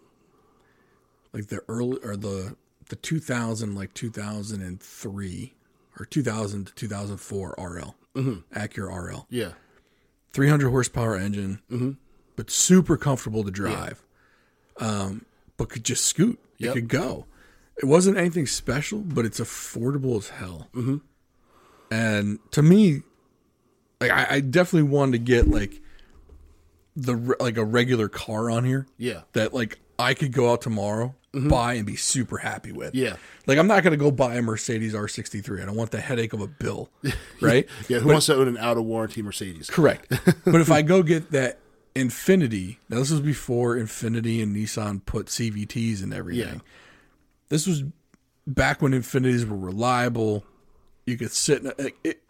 [1.33, 2.55] like the early or the
[2.89, 5.53] the 2000 like 2003
[5.99, 7.95] or 2000 to 2004 RL
[8.53, 9.51] Acura RL yeah,
[10.31, 11.59] 300 horsepower engine,
[12.35, 14.03] but super comfortable to drive.
[14.79, 15.25] Um,
[15.57, 16.39] but could just scoot.
[16.57, 16.69] Yep.
[16.69, 17.25] It could go.
[17.77, 20.67] It wasn't anything special, but it's affordable as hell.
[20.73, 20.97] Mm-hmm.
[21.91, 23.01] And to me,
[23.99, 25.81] like I, I definitely wanted to get like
[26.99, 31.15] the like a regular car on here yeah, that like I could go out tomorrow,
[31.33, 32.95] buy, and be super happy with.
[32.95, 33.15] Yeah.
[33.47, 35.61] Like I'm not gonna go buy a Mercedes R63.
[35.61, 36.89] I don't want the headache of a bill,
[37.41, 37.67] right?
[37.87, 37.99] yeah.
[37.99, 39.69] Who wants to own an out of warranty Mercedes?
[39.69, 40.07] Correct.
[40.45, 41.59] but if I go get that
[41.95, 46.55] Infiniti, now this was before Infiniti and Nissan put CVTs and everything.
[46.55, 46.61] Yeah.
[47.49, 47.83] This was
[48.45, 50.45] back when Infinitis were reliable.
[51.05, 51.63] You could sit.
[51.63, 52.21] In, it, it,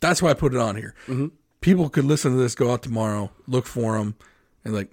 [0.00, 0.94] that's why I put it on here.
[1.06, 1.28] Mm-hmm.
[1.60, 4.14] People could listen to this, go out tomorrow, look for them,
[4.64, 4.90] and like,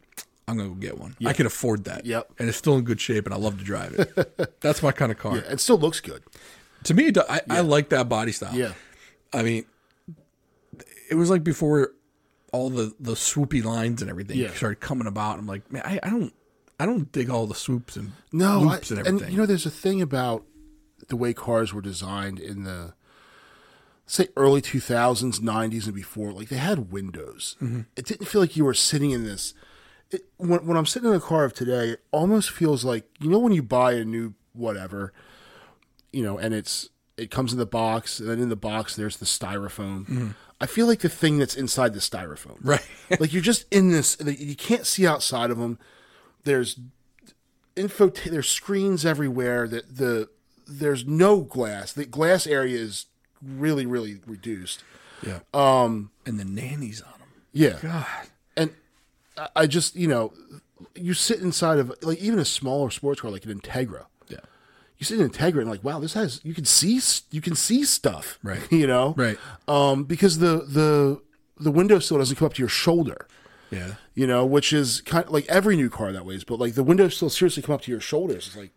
[0.48, 1.16] I'm gonna go get one.
[1.26, 2.06] I can afford that.
[2.06, 2.32] Yep.
[2.40, 4.60] And it's still in good shape, and I love to drive it.
[4.62, 5.38] that's my kind of car.
[5.38, 6.24] It still looks good.
[6.84, 8.56] To me, it do- I, I like that body style.
[8.56, 8.74] Yeah,
[9.34, 9.66] I mean,
[11.10, 11.92] it was like before
[12.54, 14.54] all the the swoopy lines and everything Yeah.
[14.54, 15.40] started coming about.
[15.40, 16.34] I'm like, man, I, I don't,
[16.80, 19.66] I don't dig all the swoops and no, loops I, and and you know, there's
[19.66, 20.46] a thing about
[21.10, 22.94] the way cars were designed in the
[24.08, 26.32] say early 2000s, 90s, and before.
[26.32, 27.56] Like they had windows.
[27.62, 27.82] Mm-hmm.
[27.96, 29.54] It didn't feel like you were sitting in this.
[30.10, 33.30] It, when, when I'm sitting in a car of today, it almost feels like you
[33.30, 35.14] know when you buy a new whatever,
[36.12, 39.18] you know, and it's it comes in the box, and then in the box there's
[39.18, 40.34] the styrofoam.
[40.62, 42.70] I feel like the thing that's inside the styrofoam, Mm-hmm.
[42.70, 42.86] right?
[43.20, 44.18] like you're just in this.
[44.26, 45.78] You can't see outside of them.
[46.46, 46.80] There's
[47.76, 48.08] info.
[48.10, 49.68] There's screens everywhere.
[49.68, 50.30] That the
[50.66, 51.92] there's no glass.
[51.94, 53.06] The glass area is
[53.42, 54.84] really really reduced.
[55.26, 55.40] yeah.
[55.54, 57.28] Um, and the nannies on them.
[57.54, 58.06] Yeah, God,
[58.56, 58.72] and
[59.56, 60.34] I- just you know
[60.96, 64.06] you sit inside of like even a smaller sports car like an Integra.
[64.28, 64.38] yeah,
[65.00, 67.00] You sit in Integra and like wow this has you can see
[67.32, 68.62] you can see stuff Right.
[68.72, 71.20] you know right, um because the the
[71.60, 73.28] the window sill doesn't come up to your shoulder
[73.70, 76.76] yeah, you know, which is kind of like every new car that ways, but like
[76.76, 78.48] the windows still seriously come up to your shoulders.
[78.48, 78.72] It's like,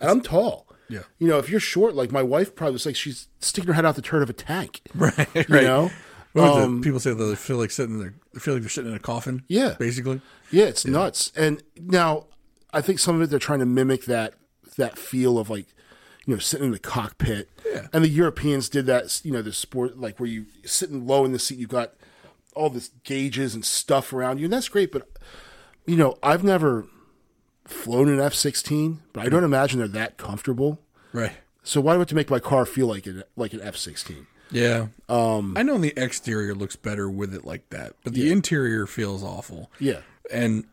[0.00, 0.66] and I'm tall.
[0.88, 1.02] Yeah.
[1.18, 3.84] You know, if you're short, like my wife probably was like she's sticking her head
[3.84, 4.82] out the turn of a tank.
[4.94, 5.48] right, right.
[5.48, 5.90] You know?
[6.34, 6.62] Was it?
[6.62, 8.14] Um, people say that they feel like sitting there.
[8.32, 9.42] They feel like they're sitting in a coffin.
[9.48, 9.74] Yeah.
[9.78, 10.20] basically.
[10.50, 11.32] Yeah, it's nuts.
[11.36, 12.26] And now
[12.72, 14.34] I think some of it they're trying to mimic that
[14.76, 15.66] that feel of like,
[16.24, 17.48] you know, sitting in the cockpit.
[17.66, 17.88] Yeah.
[17.92, 21.32] And the Europeans did that, you know, the sport like where you sitting low in
[21.32, 21.92] the seat, you've got
[22.54, 25.08] all this gauges and stuff around you, and that's great, but
[25.86, 26.86] you know, I've never
[27.72, 30.78] flown an F sixteen, but I don't imagine they're that comfortable.
[31.12, 31.32] Right.
[31.62, 33.76] So why do I have to make my car feel like an like an F
[33.76, 34.26] sixteen?
[34.50, 34.88] Yeah.
[35.08, 39.22] Um, I know the exterior looks better with it like that, but the interior feels
[39.22, 39.70] awful.
[39.80, 40.00] Yeah.
[40.30, 40.64] And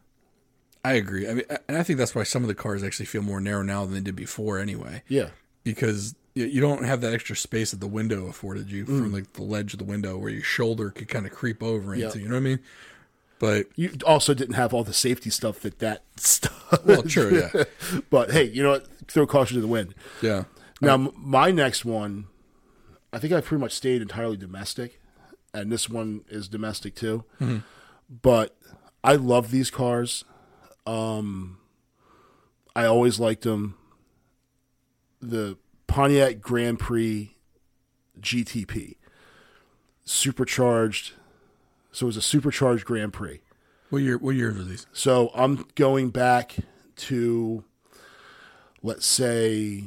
[0.84, 1.30] I agree.
[1.30, 3.64] I mean, and I think that's why some of the cars actually feel more narrow
[3.64, 5.04] now than they did before, anyway.
[5.08, 5.30] Yeah.
[5.64, 9.43] Because you don't have that extra space that the window afforded you from like the
[9.43, 12.18] ledge of the window where your shoulder could kind of creep over into.
[12.18, 12.24] Yeah.
[12.24, 12.60] You know what I mean?
[13.40, 16.86] But You also didn't have all the safety stuff that that stuff.
[16.86, 17.64] well, sure, yeah,
[18.10, 18.88] but hey, you know what?
[19.08, 19.96] Throw caution to the wind.
[20.22, 20.44] yeah,
[20.82, 22.28] Now, my next one,
[23.12, 25.00] I think I pretty much stayed entirely domestic,
[25.54, 27.24] and this one is domestic too.
[28.10, 28.56] But
[29.04, 30.26] I love these cars.
[30.86, 31.58] Um,
[32.76, 33.76] I always liked them.
[35.22, 37.36] The Pontiac Grand Prix
[38.20, 38.96] GTP,
[40.06, 41.14] supercharged.
[41.92, 43.42] So it was a supercharged Grand Prix.
[43.90, 44.18] What year?
[44.18, 44.86] What years are these?
[44.94, 46.56] So I'm going back
[46.98, 47.64] to,
[48.84, 49.86] let's say,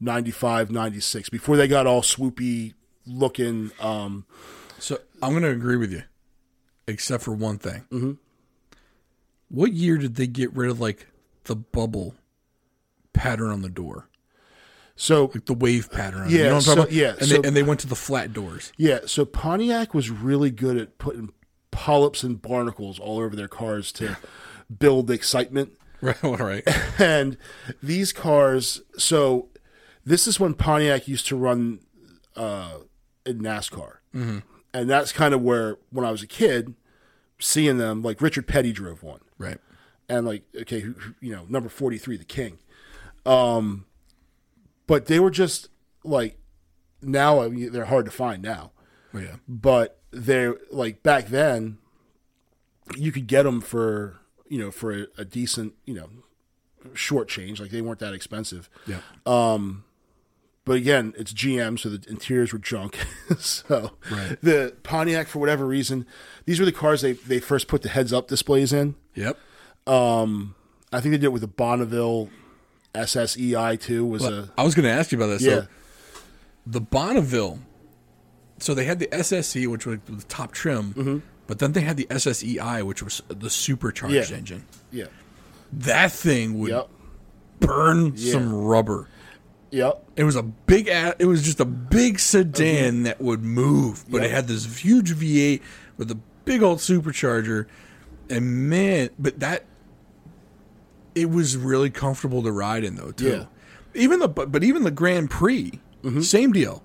[0.00, 2.74] 95, 96, before they got all swoopy
[3.06, 3.70] looking.
[3.80, 4.24] Um,
[4.78, 6.02] So I'm going to agree with you,
[6.88, 7.84] except for one thing.
[7.92, 8.12] Mm-hmm.
[9.48, 11.06] What year did they get rid of like
[11.44, 12.14] the bubble
[13.12, 14.08] pattern on the door?
[15.00, 16.28] So like the wave pattern.
[16.28, 16.92] Yeah, you know what I'm so- about?
[16.92, 18.70] yeah, and, so- they, and they went to the flat doors.
[18.76, 21.32] yeah, so Pontiac was really good at putting
[21.70, 24.18] polyps and barnacles all over their cars to
[24.78, 25.72] build the excitement.
[26.02, 26.66] Right, all right.
[26.98, 27.36] and
[27.82, 29.50] these cars so
[30.02, 31.80] this is when pontiac used to run
[32.36, 32.78] uh,
[33.26, 34.38] in nascar mm-hmm.
[34.72, 36.74] and that's kind of where when i was a kid
[37.38, 39.58] seeing them like richard petty drove one right.
[40.08, 40.86] and like okay
[41.20, 42.56] you know number 43 the king
[43.26, 43.84] um
[44.90, 45.68] but they were just
[46.04, 46.36] like
[47.02, 48.72] now I mean, they're hard to find now
[49.12, 49.36] Well, yeah.
[49.48, 51.78] but they're like back then
[52.96, 54.18] you could get them for
[54.48, 56.08] you know for a, a decent you know
[56.94, 59.00] short change like they weren't that expensive Yeah.
[59.26, 59.84] Um,
[60.64, 62.96] but again it's gm so the interiors were junk
[63.38, 64.36] so Right.
[64.42, 66.06] the pontiac for whatever reason
[66.46, 69.38] these were the cars they, they first put the heads up displays in yep.
[69.86, 70.54] Um,
[70.92, 72.28] i think they did it with the bonneville
[72.94, 75.40] ssei too was a I was going to ask you about that.
[75.40, 75.66] yeah So
[76.66, 77.58] the Bonneville,
[78.58, 82.06] so they had the SSE, which was the top trim, but then they had the
[82.10, 84.32] SSEI, which was the supercharged Mm-hmm.
[84.32, 84.38] Yeah.
[84.38, 84.64] engine.
[84.92, 85.04] yeah
[85.72, 86.88] That thing would yep
[87.60, 88.32] burn Yeah.
[88.32, 89.08] some rubber.
[89.70, 90.88] yep It was a big.
[90.88, 95.60] It was just a big sedan that would move, but it had this huge V8
[95.96, 97.66] with a big old supercharger,
[98.28, 99.64] and man, but that
[101.14, 103.30] it was really comfortable to ride in though too.
[103.30, 103.44] Yeah.
[103.94, 106.20] Even the but, but even the Grand Prix, mm-hmm.
[106.20, 106.82] same deal.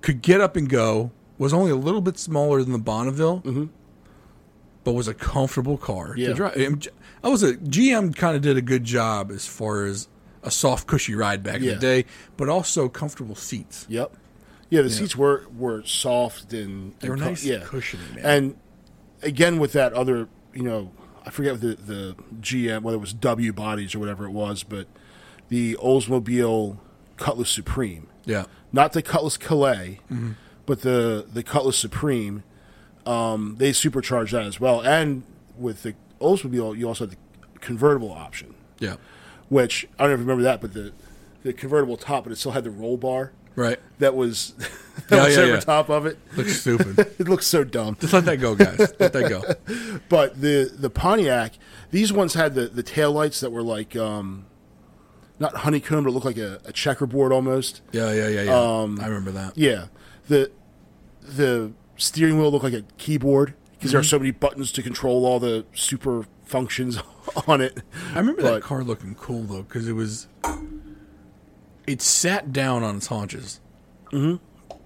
[0.00, 1.10] Could get up and go.
[1.38, 3.66] Was only a little bit smaller than the Bonneville, mm-hmm.
[4.84, 6.28] but was a comfortable car Yeah.
[6.28, 6.88] to drive.
[7.22, 8.14] I was a GM.
[8.14, 10.08] Kind of did a good job as far as
[10.42, 12.04] a soft, cushy ride back in the day,
[12.36, 13.86] but also comfortable seats.
[13.88, 14.16] Yep.
[14.70, 18.24] Yeah, the seats were were soft and They were and nice, yeah, cushiony, man.
[18.24, 18.56] And
[19.22, 20.92] again, with that other, you know,
[21.26, 24.62] I forget what the the GM whether it was W bodies or whatever it was,
[24.62, 24.86] but
[25.48, 26.78] the Oldsmobile
[27.16, 30.32] Cutlass Supreme, yeah, not the Cutlass Calais, Mm-hmm.
[30.66, 32.42] but the the Cutlass Supreme.
[33.06, 35.22] Um, they supercharged that as well, and
[35.58, 38.96] with the Oldsmobile, you also had the convertible option, yeah,
[39.48, 40.92] which I don't remember that, but the
[41.42, 43.78] the convertible top, but it still had the roll bar right.
[43.98, 44.54] that was
[45.08, 45.60] that Yeah, was yeah, over yeah.
[45.60, 46.18] top of it.
[46.36, 46.98] Looks stupid.
[47.20, 47.96] It looks so dumb.
[48.00, 48.78] Just let that go, guys.
[48.98, 49.42] Let that go.
[50.08, 51.52] But the the Pontiac,
[51.90, 54.46] these ones had the the tail lights that were like um,
[55.38, 57.82] not honeycomb, but it looked like a, a checkerboard almost.
[57.92, 58.52] Yeah, yeah, yeah, yeah.
[58.54, 59.56] I remember that.
[59.56, 59.86] Yeah,
[60.28, 60.50] the
[61.22, 65.24] the steering wheel looked like a keyboard because there are so many buttons to control
[65.26, 66.98] all the super functions
[67.46, 67.82] on it.
[68.14, 70.26] I remember that car looking cool though, because it was
[71.86, 73.60] it sat down on its haunches.
[74.12, 74.36] Mm-hmm.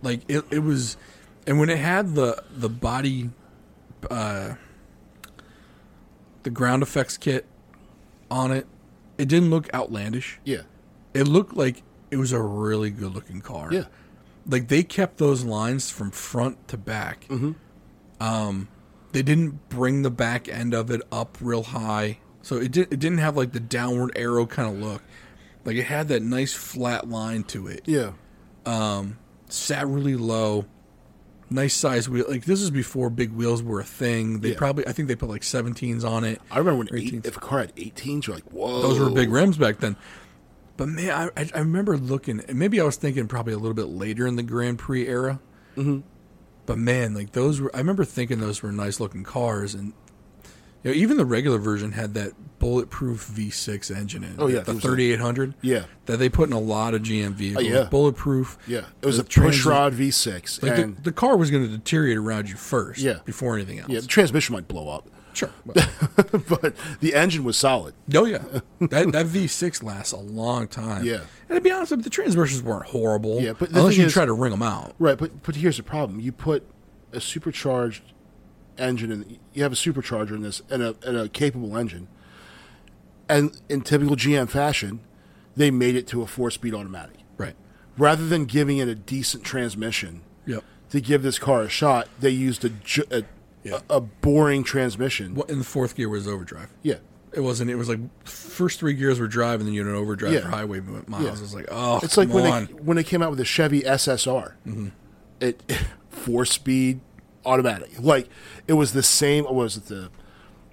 [0.03, 0.97] Like it, it was,
[1.47, 3.31] and when it had the the body,
[4.11, 4.55] uh,
[6.43, 7.47] the ground effects kit
[8.31, 8.67] on it,
[9.19, 10.41] it didn't look outlandish.
[10.45, 10.63] Yeah,
[11.15, 13.73] It looked like it was a really good looking car.
[13.73, 13.85] yeah,
[14.47, 17.27] like they kept those lines from front to back.
[17.29, 17.53] Mm-hmm.
[18.21, 18.69] Um,
[19.13, 22.93] they didn't bring the back end of it up real high, so it did.
[22.93, 25.03] It didn't have like the downward arrow kind of look.
[25.65, 27.83] Like it had that nice flat line to it.
[27.87, 28.13] yeah,
[28.67, 30.67] Um, Sat really low.
[31.51, 32.25] Nice size wheel.
[32.29, 34.41] Like this is before big wheels were a thing.
[34.41, 34.59] They Yeah.
[34.59, 34.87] probably.
[34.89, 36.41] I think they put like 17s on it.
[36.51, 37.27] I remember when eight, 18s.
[37.27, 39.97] if a car had 18s, you're like, whoa, Those were big rims back then.
[40.77, 42.41] But man, I, I, I remember looking.
[42.49, 45.39] and Maybe I was thinking probably a little bit later in the Grand Prix era.
[45.77, 46.01] Mm-hmm.
[46.67, 47.71] But man, like those were.
[47.75, 49.93] I remember thinking those were nice looking cars, and
[50.85, 54.31] you know, even the regular version had that bulletproof V6 engine in.
[54.31, 54.37] it.
[54.39, 55.55] Oh, yeah, the it was a- 3800.
[55.61, 57.67] Yeah, that they put in a lot of GM vehicles.
[57.67, 57.85] Oh, yeah.
[57.91, 58.57] bulletproof.
[58.67, 58.83] yeah.
[59.03, 61.65] It was The a push transi- rod V6, Like and the, the car was going
[61.65, 63.19] to deteriorate around you first, Yeah.
[63.25, 63.89] before anything else.
[63.91, 65.51] yeah, the transmission might blow up, sure.
[65.67, 65.89] But-
[66.49, 67.95] but the engine was solid.
[68.15, 68.39] Oh yeah,
[68.81, 71.05] that that V6 lasts a long time.
[71.05, 71.21] Yeah.
[71.49, 73.41] and to be honest, with you, the transmissions weren't horrible.
[73.43, 74.95] Yeah, but the unless thing you is- try to ring them out.
[74.99, 76.65] Right, but but here's the problem: you put
[77.13, 78.03] a supercharged
[78.79, 82.09] engine and you have a supercharger in this, and a and a capable engine,
[83.29, 85.01] and in typical GM fashion,
[85.57, 87.55] they made it to a four-speed automatic Right.
[87.97, 90.23] rather than giving it a decent transmission.
[90.47, 90.63] Yep.
[90.91, 93.23] To give this car a shot, they used a ju- a,
[93.63, 93.79] Yeah.
[93.89, 95.35] a, a boring transmission.
[95.35, 96.69] What in the fourth gear was overdrive.
[96.83, 96.97] Yeah,
[97.33, 97.71] It wasn't.
[97.71, 100.41] It was like first three gears were drive, and then you had an overdrive Yeah.
[100.43, 101.23] for highway miles.
[101.25, 101.33] Yeah.
[101.33, 102.67] It was like, oh, it's like when on.
[102.67, 104.89] they when they came out with the Chevy SSR, Mm-hmm.
[105.41, 105.63] it
[106.11, 107.01] four speed
[107.45, 107.91] automatic.
[107.99, 108.29] Like
[108.67, 109.45] it was the same.
[109.45, 110.11] Was it the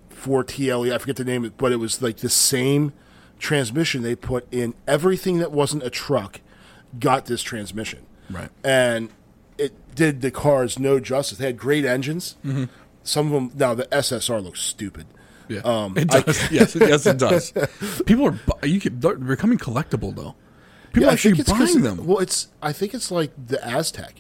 [0.10, 0.94] four TLE?
[0.94, 2.94] I forget the name, but it was like the same
[3.40, 6.42] transmission they put in everything that wasn't a truck.
[7.00, 8.50] Got this transmission, Right.
[8.66, 9.10] and
[9.58, 11.38] it did the cars no justice.
[11.38, 12.36] They had great engines.
[12.46, 12.66] Mm-hmm.
[13.04, 15.06] Some of them now the SSR looks stupid.
[15.48, 15.90] Yeah.
[15.96, 16.52] it does.
[16.52, 16.76] yes.
[16.76, 17.52] It, yes, it does.
[18.06, 18.66] People are.
[18.68, 19.02] You could.
[19.02, 20.36] They're becoming collectible though.
[20.92, 22.06] People Yeah, I actually think it's 'cause- buying them.
[22.06, 24.16] Well, it's I think it's like the Aztek.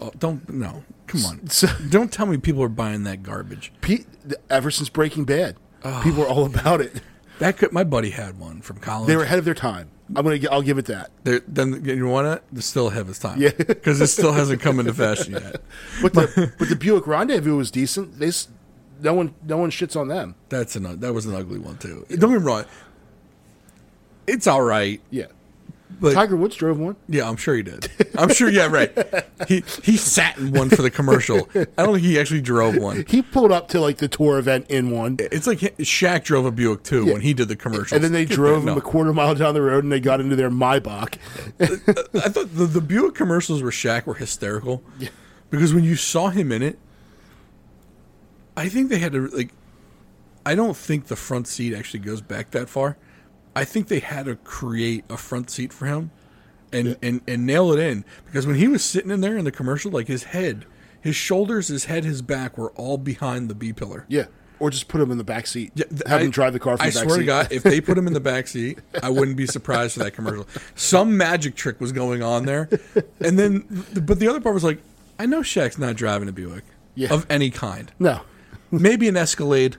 [0.00, 1.48] Oh, don't no, come on.
[1.48, 3.72] So- don't tell me people are buying that garbage.
[3.80, 4.04] Pe-
[4.50, 5.56] ever since Breaking Bad,
[6.02, 7.00] people are all about it.
[7.38, 9.06] That could my buddy had one from college.
[9.08, 9.90] They were ahead of their time.
[10.16, 10.38] I'm gonna.
[10.50, 11.10] I'll give it that.
[11.24, 12.42] They're, then you know what?
[12.50, 13.40] They're still ahead of its time.
[13.40, 13.50] Yeah.
[13.56, 15.60] because it still hasn't come into fashion yet.
[16.02, 18.18] But the but the Buick Rendezvous was decent.
[18.18, 18.30] They
[19.00, 20.34] no one no one shits on them.
[20.48, 22.06] That's an that was an ugly one too.
[22.08, 22.64] Don't get me wrong.
[24.26, 25.26] It's all right, Yeah.
[26.00, 26.96] But Tiger Woods drove one.
[27.08, 27.90] yeah, I'm sure he did.
[28.16, 28.48] I'm sure.
[28.50, 28.92] Yeah, right.
[29.48, 31.48] He he sat in one for the commercial.
[31.54, 33.04] I don't think he actually drove one.
[33.08, 36.50] He pulled up to like the tour event in one, It's like Shaq drove a
[36.52, 37.94] Buick too when he did the commercial.
[37.96, 40.36] and then they drove him a quarter mile down the road, and they got into
[40.36, 41.16] their Maybach.
[41.60, 44.82] Uh, uh, I thought the, the Buick commercials where Shaq were hysterical
[45.50, 46.78] because when you saw him in it,
[48.56, 49.50] I think they had to like.
[50.44, 52.96] I don't think the front seat actually goes back that far.
[53.58, 56.10] I think they had to create a front seat for him,
[56.72, 59.52] and and and nail it in because when he was sitting in there in the
[59.52, 60.64] commercial, like his head,
[61.00, 64.04] his shoulders, his head, his back were all behind the B pillar.
[64.08, 64.26] Yeah.
[64.60, 65.70] Or just put him in the back seat.
[65.76, 67.20] Yeah, th- Have I- him drive the car from I the back swear seat.
[67.20, 70.00] to God, if they put him in the back seat, I wouldn't be surprised for
[70.00, 70.48] that commercial.
[70.74, 72.68] Some magic trick was going on there,
[73.20, 74.80] and then, but the other part was like,
[75.16, 76.64] I know Shaq's not driving a Buick
[76.96, 77.12] Yeah.
[77.14, 77.92] of any kind.
[78.00, 78.22] No.
[78.72, 79.76] Maybe an Escalade,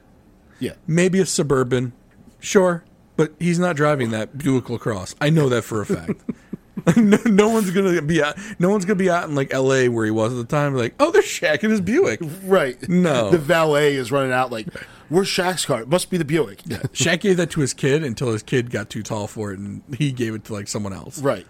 [0.60, 0.74] Yeah.
[0.88, 1.92] maybe a Suburban,
[2.40, 2.86] sure,
[3.20, 5.14] but he's not driving that Buick Lacrosse.
[5.20, 6.22] I know that for a fact.
[6.96, 8.38] no, no one's gonna be out.
[8.60, 9.90] No one's gonna be out in like L.A.
[9.90, 10.74] where he was at the time.
[10.74, 12.22] Like, oh, there's Shaq in his Buick.
[12.46, 12.78] Right.
[12.88, 13.30] No.
[13.32, 14.68] The valet is running out like,
[15.10, 15.82] where's Shaq's car?
[15.82, 16.62] It must be the Buick.
[16.66, 16.78] Yeah.
[16.94, 19.82] Shaq gave that to his kid until his kid got too tall for it, and
[19.98, 21.20] he gave it to like someone else.
[21.20, 21.46] Right.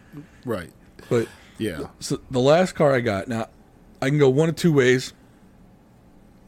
[0.46, 0.72] Right.
[1.08, 1.28] But
[1.60, 1.90] Yeah.
[2.00, 3.50] so the last car I got now,
[4.02, 5.14] I can go one of two ways.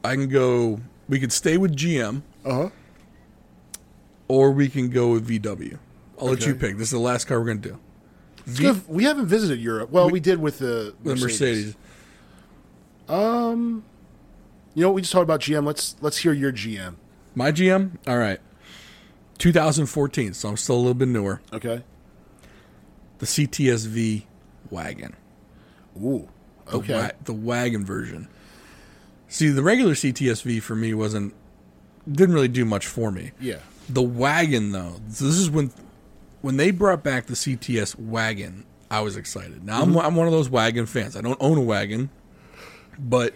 [0.04, 0.80] I can go.
[1.08, 2.70] We could stay with GM, Uh huh.
[4.32, 5.78] Or we can go with VW.
[6.20, 6.78] I'll let you pick.
[6.78, 7.78] This is the last car we're gonna do.
[8.46, 9.90] V- We haven't visited Europe.
[9.92, 11.76] Well, we, did with the the Mercedes.
[13.10, 13.84] Um,
[14.74, 15.66] you know what we just talked about GM.
[15.66, 16.96] Let's let's hear your GM.
[17.36, 17.98] My GM.
[18.08, 18.40] All right.
[19.38, 20.34] 2014.
[20.34, 21.42] So I'm still a little bit newer.
[21.52, 21.84] Okay.
[23.20, 24.24] The CTSV
[24.70, 25.16] wagon.
[26.02, 26.30] Ooh.
[26.68, 26.94] The Okay.
[26.94, 28.28] wa- the wagon version.
[29.28, 31.34] See, the regular CTSV for me wasn't
[32.10, 33.32] didn't really do much for me.
[33.42, 33.58] yeah.
[33.94, 35.72] The wagon, though, this is when
[36.42, 38.66] when they brought back the CTS wagon.
[38.90, 39.64] I was excited.
[39.64, 41.16] Now I'm I'm one of those wagon fans.
[41.16, 42.10] I don't own a wagon,
[43.00, 43.34] but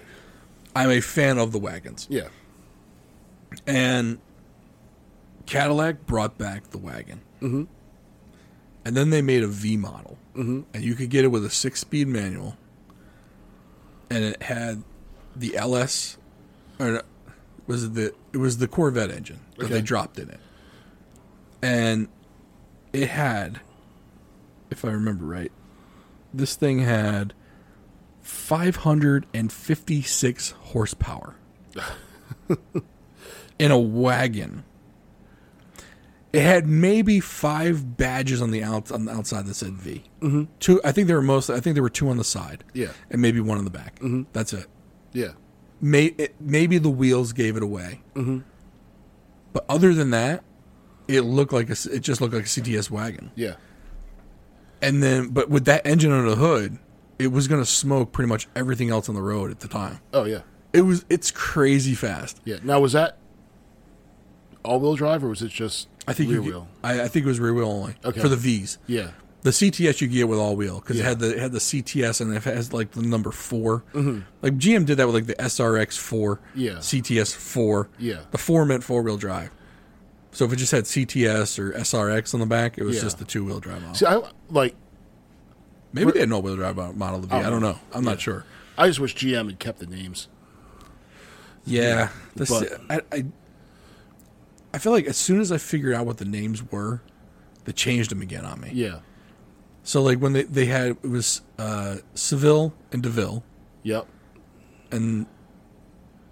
[0.75, 2.07] I'm a fan of the wagons.
[2.09, 2.27] Yeah.
[3.65, 4.19] And
[5.45, 7.63] Cadillac brought back the wagon, mm-hmm.
[8.83, 10.61] and then they made a V model, mm-hmm.
[10.73, 12.57] and you could get it with a six-speed manual,
[14.09, 14.83] and it had
[15.35, 16.17] the LS,
[16.79, 17.03] or
[17.67, 20.39] was it the it was the Corvette engine that they dropped in it,
[21.65, 22.07] and
[22.93, 23.59] it had,
[24.69, 25.51] if I remember right,
[26.31, 27.33] this thing had
[28.21, 31.35] 556 horsepower
[33.59, 34.63] in a wagon.
[36.31, 40.03] It had maybe five badges on the out on the outside that said V.
[40.19, 40.43] Mm-hmm.
[40.59, 41.49] Two, I think there were most.
[41.49, 42.63] I think there were two on the side.
[42.73, 42.91] Yeah.
[43.09, 43.95] and maybe one on the back.
[43.95, 44.23] Mm-hmm.
[44.33, 44.67] That's it.
[45.13, 45.31] Yeah.
[45.81, 48.01] May, it, maybe the wheels gave it away.
[48.13, 48.39] Mm-hmm.
[49.53, 50.43] But other than that,
[51.07, 53.31] it looked like a, it just looked like a CTS wagon.
[53.35, 53.55] Yeah.
[54.81, 56.77] And then, but with that engine under the hood,
[57.17, 59.99] it was going to smoke pretty much everything else on the road at the time.
[60.13, 60.41] Oh yeah.
[60.73, 61.05] It was.
[61.09, 62.41] It's crazy fast.
[62.43, 62.57] Yeah.
[62.63, 63.17] Now was that
[64.63, 66.67] all wheel drive or was it just I think rear you, wheel?
[66.83, 68.19] I, I think it was rear wheel only Okay.
[68.19, 68.77] for the V's.
[68.87, 69.11] Yeah.
[69.43, 71.03] The CTS you get with all wheel because Yeah.
[71.03, 73.83] it had the it had the CTS and it has like the number 4
[74.41, 76.59] Like GM did that with like the SRX four, Mm-hmm.
[76.59, 76.71] Yeah.
[76.73, 77.89] CTS four.
[77.99, 78.21] Yeah.
[78.31, 79.51] the four meant four wheel drive.
[80.35, 83.03] So if it just had CTS or SRX on the back, it was Yeah.
[83.03, 83.95] just the two wheel drive model.
[83.95, 84.75] See, I like.
[85.93, 87.35] Maybe they had no wheel drive model of the V.
[87.35, 87.79] Oh, I don't know.
[87.93, 88.43] I'm not sure.
[88.77, 90.27] I just wish GM had kept the names.
[91.65, 93.25] Yeah, this, but- I, I
[94.73, 97.01] I feel like as soon as I figured out what the names were,
[97.63, 98.71] they changed them again on me.
[98.73, 98.99] Yeah.
[99.83, 103.43] So like when they they had it was uh, Seville and Deville,
[103.83, 104.05] Yep.
[104.91, 105.27] and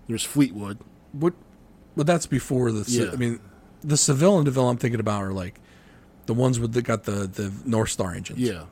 [0.07, 0.79] There's Fleetwood.
[1.13, 1.33] what?
[1.95, 2.83] But that's before the.
[2.89, 3.11] Yeah.
[3.11, 3.39] I mean,
[3.83, 5.59] the Seville and Deville I'm thinking about are like
[6.25, 8.39] the ones with that got the the North Star engines.
[8.39, 8.63] Yeah.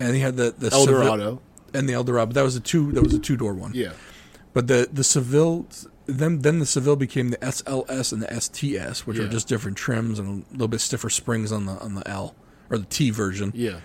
[0.00, 1.40] and he had the the Seville- Eldorado.
[1.74, 2.26] and the Eldorado.
[2.26, 2.92] But that was a two.
[2.92, 3.72] That was a two door one.
[3.74, 3.92] Yeah.
[4.52, 5.66] But the the Seville,
[6.06, 10.18] then then the Seville became the SLS and the STS, which are just different trims
[10.18, 12.34] and a little bit stiffer springs on the on the L
[12.70, 13.52] or the T version.
[13.54, 13.80] Yeah.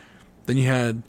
[0.45, 1.03] Then you had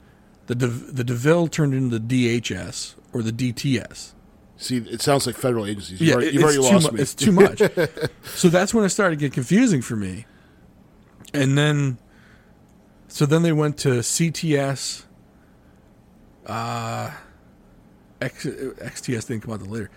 [0.47, 4.13] the De, the Deville turned into the DHS or the DTS.
[4.57, 5.99] See, it sounds like federal agencies.
[5.99, 7.01] You've Yeah, already, you've already lost mu- me.
[7.01, 7.59] it's too much.
[8.35, 10.25] so that's when it started to get confusing for me.
[11.33, 11.97] And then
[13.07, 15.03] so then they went to CTS.
[16.45, 17.11] Uh,
[18.21, 19.89] X, XTS didn't come out later.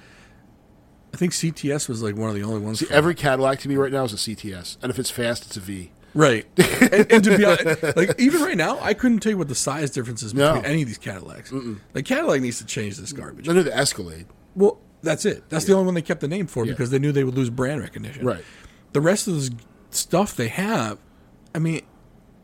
[1.12, 2.80] I think CTS was like one of the only ones.
[2.80, 5.56] See, every Cadillac to me right now is a CTS, and if it's fast, it's
[5.56, 5.92] a V.
[6.14, 6.46] Right.
[6.80, 9.54] and, and to be honest, like even right now, I couldn't tell you what the
[9.54, 10.60] size difference is between No.
[10.68, 11.52] any of these Cadillacs.
[11.94, 13.48] Like Cadillac needs to change this garbage.
[13.48, 14.26] I know the Escalade.
[14.56, 15.48] Well, that's it.
[15.50, 16.72] That's the only one they kept the name for Yeah.
[16.72, 18.24] because they knew they would lose brand recognition.
[18.26, 18.42] Right.
[18.92, 19.50] The rest of this
[19.90, 20.98] stuff they have,
[21.54, 21.82] I mean,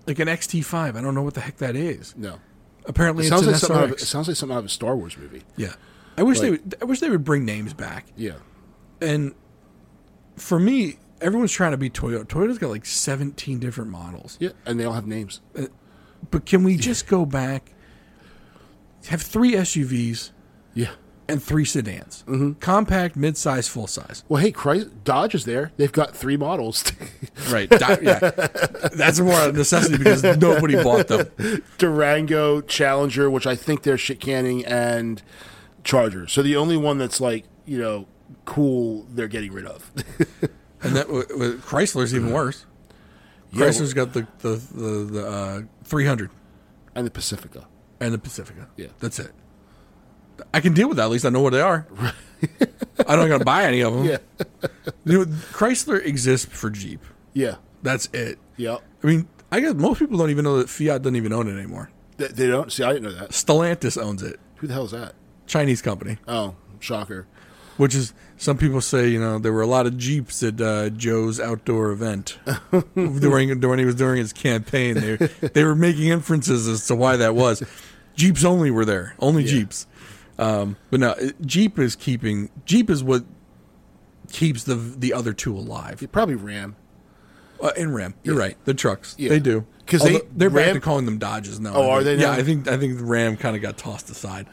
[0.07, 2.15] like an XT5, I don't know what the heck that is.
[2.17, 2.39] No,
[2.85, 3.77] Apparently, it it's sounds like something.
[3.79, 5.43] Out of, it sounds like something out of a Star Wars movie.
[5.57, 5.75] yeah.
[6.19, 6.75] I wish they would.
[6.83, 8.05] I wish they would bring names back.
[8.17, 8.33] Yeah,
[9.01, 9.35] And
[10.37, 12.25] for me, everyone's trying to be Toyota.
[12.27, 14.37] Toyota's got like 17 different models.
[14.39, 15.41] yeah, and they all have names.
[15.57, 15.67] Uh,
[16.31, 17.73] but can we just go back,
[19.07, 20.33] have three SUVs
[20.75, 20.91] Yeah.
[21.29, 22.53] And three sedans, Mm-hmm.
[22.61, 24.25] compact, midsize, full size.
[24.29, 25.73] Well, hey, Chrys- Dodge is there.
[25.77, 26.85] They've got three models:
[27.51, 27.69] Right.
[27.71, 28.19] Di- yeah.
[28.95, 31.29] That's more of a necessity because nobody bought them.
[31.79, 35.23] Durango, Challenger, which I think they're shit canning, and
[35.85, 36.27] Charger.
[36.29, 38.07] So the only one that's like you know
[38.45, 39.91] cool, they're getting rid of.
[40.85, 42.67] And that w- w- Chrysler's even worse.
[43.53, 46.29] Yeah, Chrysler's got the the the, the uh, 300
[46.97, 47.69] and the Pacifica.
[48.01, 48.69] and the Pacifica.
[48.77, 48.89] Yeah.
[48.99, 49.31] That's it.
[50.55, 51.05] I can deal with that.
[51.05, 51.87] At least I know what they are.
[53.07, 54.05] I don't got to buy any of them.
[54.05, 54.19] Yeah,
[55.05, 57.01] You know, Chrysler exists for Jeep.
[57.35, 58.39] yeah, That's it.
[58.57, 58.79] yeah.
[59.03, 61.57] I mean, I guess most people don't even know that Fiat doesn't even own it
[61.59, 61.91] anymore.
[62.17, 62.83] They, they don't see.
[62.85, 63.31] I didn't know that.
[63.31, 64.39] Stellantis owns it.
[64.57, 65.15] Who the hell is that?
[65.47, 66.19] Chinese company.
[66.29, 67.27] Oh, shocker.
[67.77, 70.91] Which is some people say, you know, there were a lot of Jeeps at uh,
[70.91, 72.39] Joe's outdoor event
[72.95, 74.95] during during he was during his campaign.
[74.95, 77.63] They they were making inferences as to why that was.
[78.15, 79.87] Jeeps only were there, only Jeeps.
[80.39, 83.25] Um, but no, it- Jeep is keeping Jeep is what
[84.31, 86.07] keeps the the other two alive.
[86.13, 86.77] Probably Ram.
[87.61, 88.57] Uh, and Ram, you're right.
[88.65, 89.29] The trucks, Yeah.
[89.29, 91.75] they do 'Cause they- they're back to calling them Dodges now.
[91.75, 92.33] Oh, are they Yeah, now?
[92.33, 94.47] I think I think the Ram kind of got tossed aside.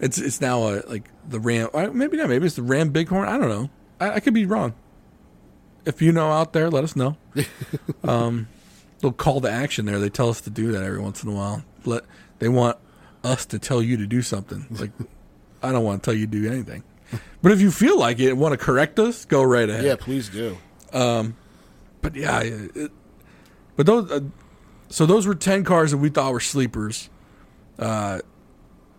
[0.00, 1.68] It's it's now a, like the Ram.
[1.74, 2.28] uh, Maybe not.
[2.28, 3.28] Maybe it's the Ram Bighorn.
[3.28, 3.70] I don't know.
[4.00, 4.74] I, I could be wrong.
[5.84, 7.16] If you know out there, let us know.
[8.04, 8.48] um,
[8.96, 9.98] little call to action there.
[10.00, 11.62] They tell us to do that every once in a while.
[11.84, 12.04] Let
[12.40, 12.76] they want
[13.22, 14.66] us to tell you to do something.
[14.70, 14.90] Like
[15.66, 16.82] I don't want to tell you to do anything.
[17.42, 19.84] But if you feel like it and want to correct us, go right ahead.
[19.84, 20.56] Yeah, please do.
[20.90, 22.90] But yeah, it,
[23.76, 24.10] but those.
[24.10, 24.20] Uh,
[24.88, 27.10] so those were ten cars that we thought were sleepers.
[27.78, 28.20] Uh,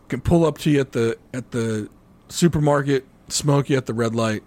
[0.09, 1.89] can pull up to you at the at the
[2.29, 4.43] supermarket, smoke you at the red light.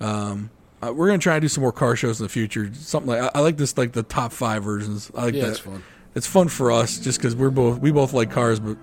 [0.00, 0.50] Um,
[0.82, 2.72] uh, we're gonna try and do some more car shows in the future.
[2.74, 5.10] Something like I, I like this, like the top five versions.
[5.14, 5.50] I like Yeah, that.
[5.50, 5.82] it's fun.
[6.14, 8.76] It's fun for us just because we're both we both like cars, but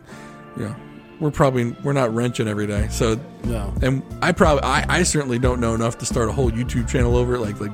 [0.58, 0.76] you know
[1.20, 2.88] we're probably we're not wrenching every day.
[2.90, 3.74] So No.
[3.82, 7.16] and I probably I, I certainly don't know enough to start a whole YouTube channel
[7.16, 7.40] over it.
[7.40, 7.72] Like like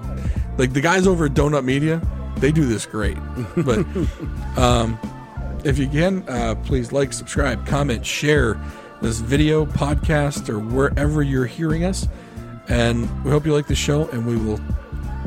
[0.58, 2.02] like the guys over at Donut Media,
[2.38, 3.18] they do this great.
[3.58, 3.86] But
[4.58, 4.98] um,
[5.64, 8.60] if you can, uh, please like, subscribe, comment, share
[9.02, 12.08] this video, podcast, or wherever you're hearing us.
[12.70, 14.60] And we hope you like the show, and we will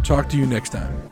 [0.05, 1.11] talk to you next time.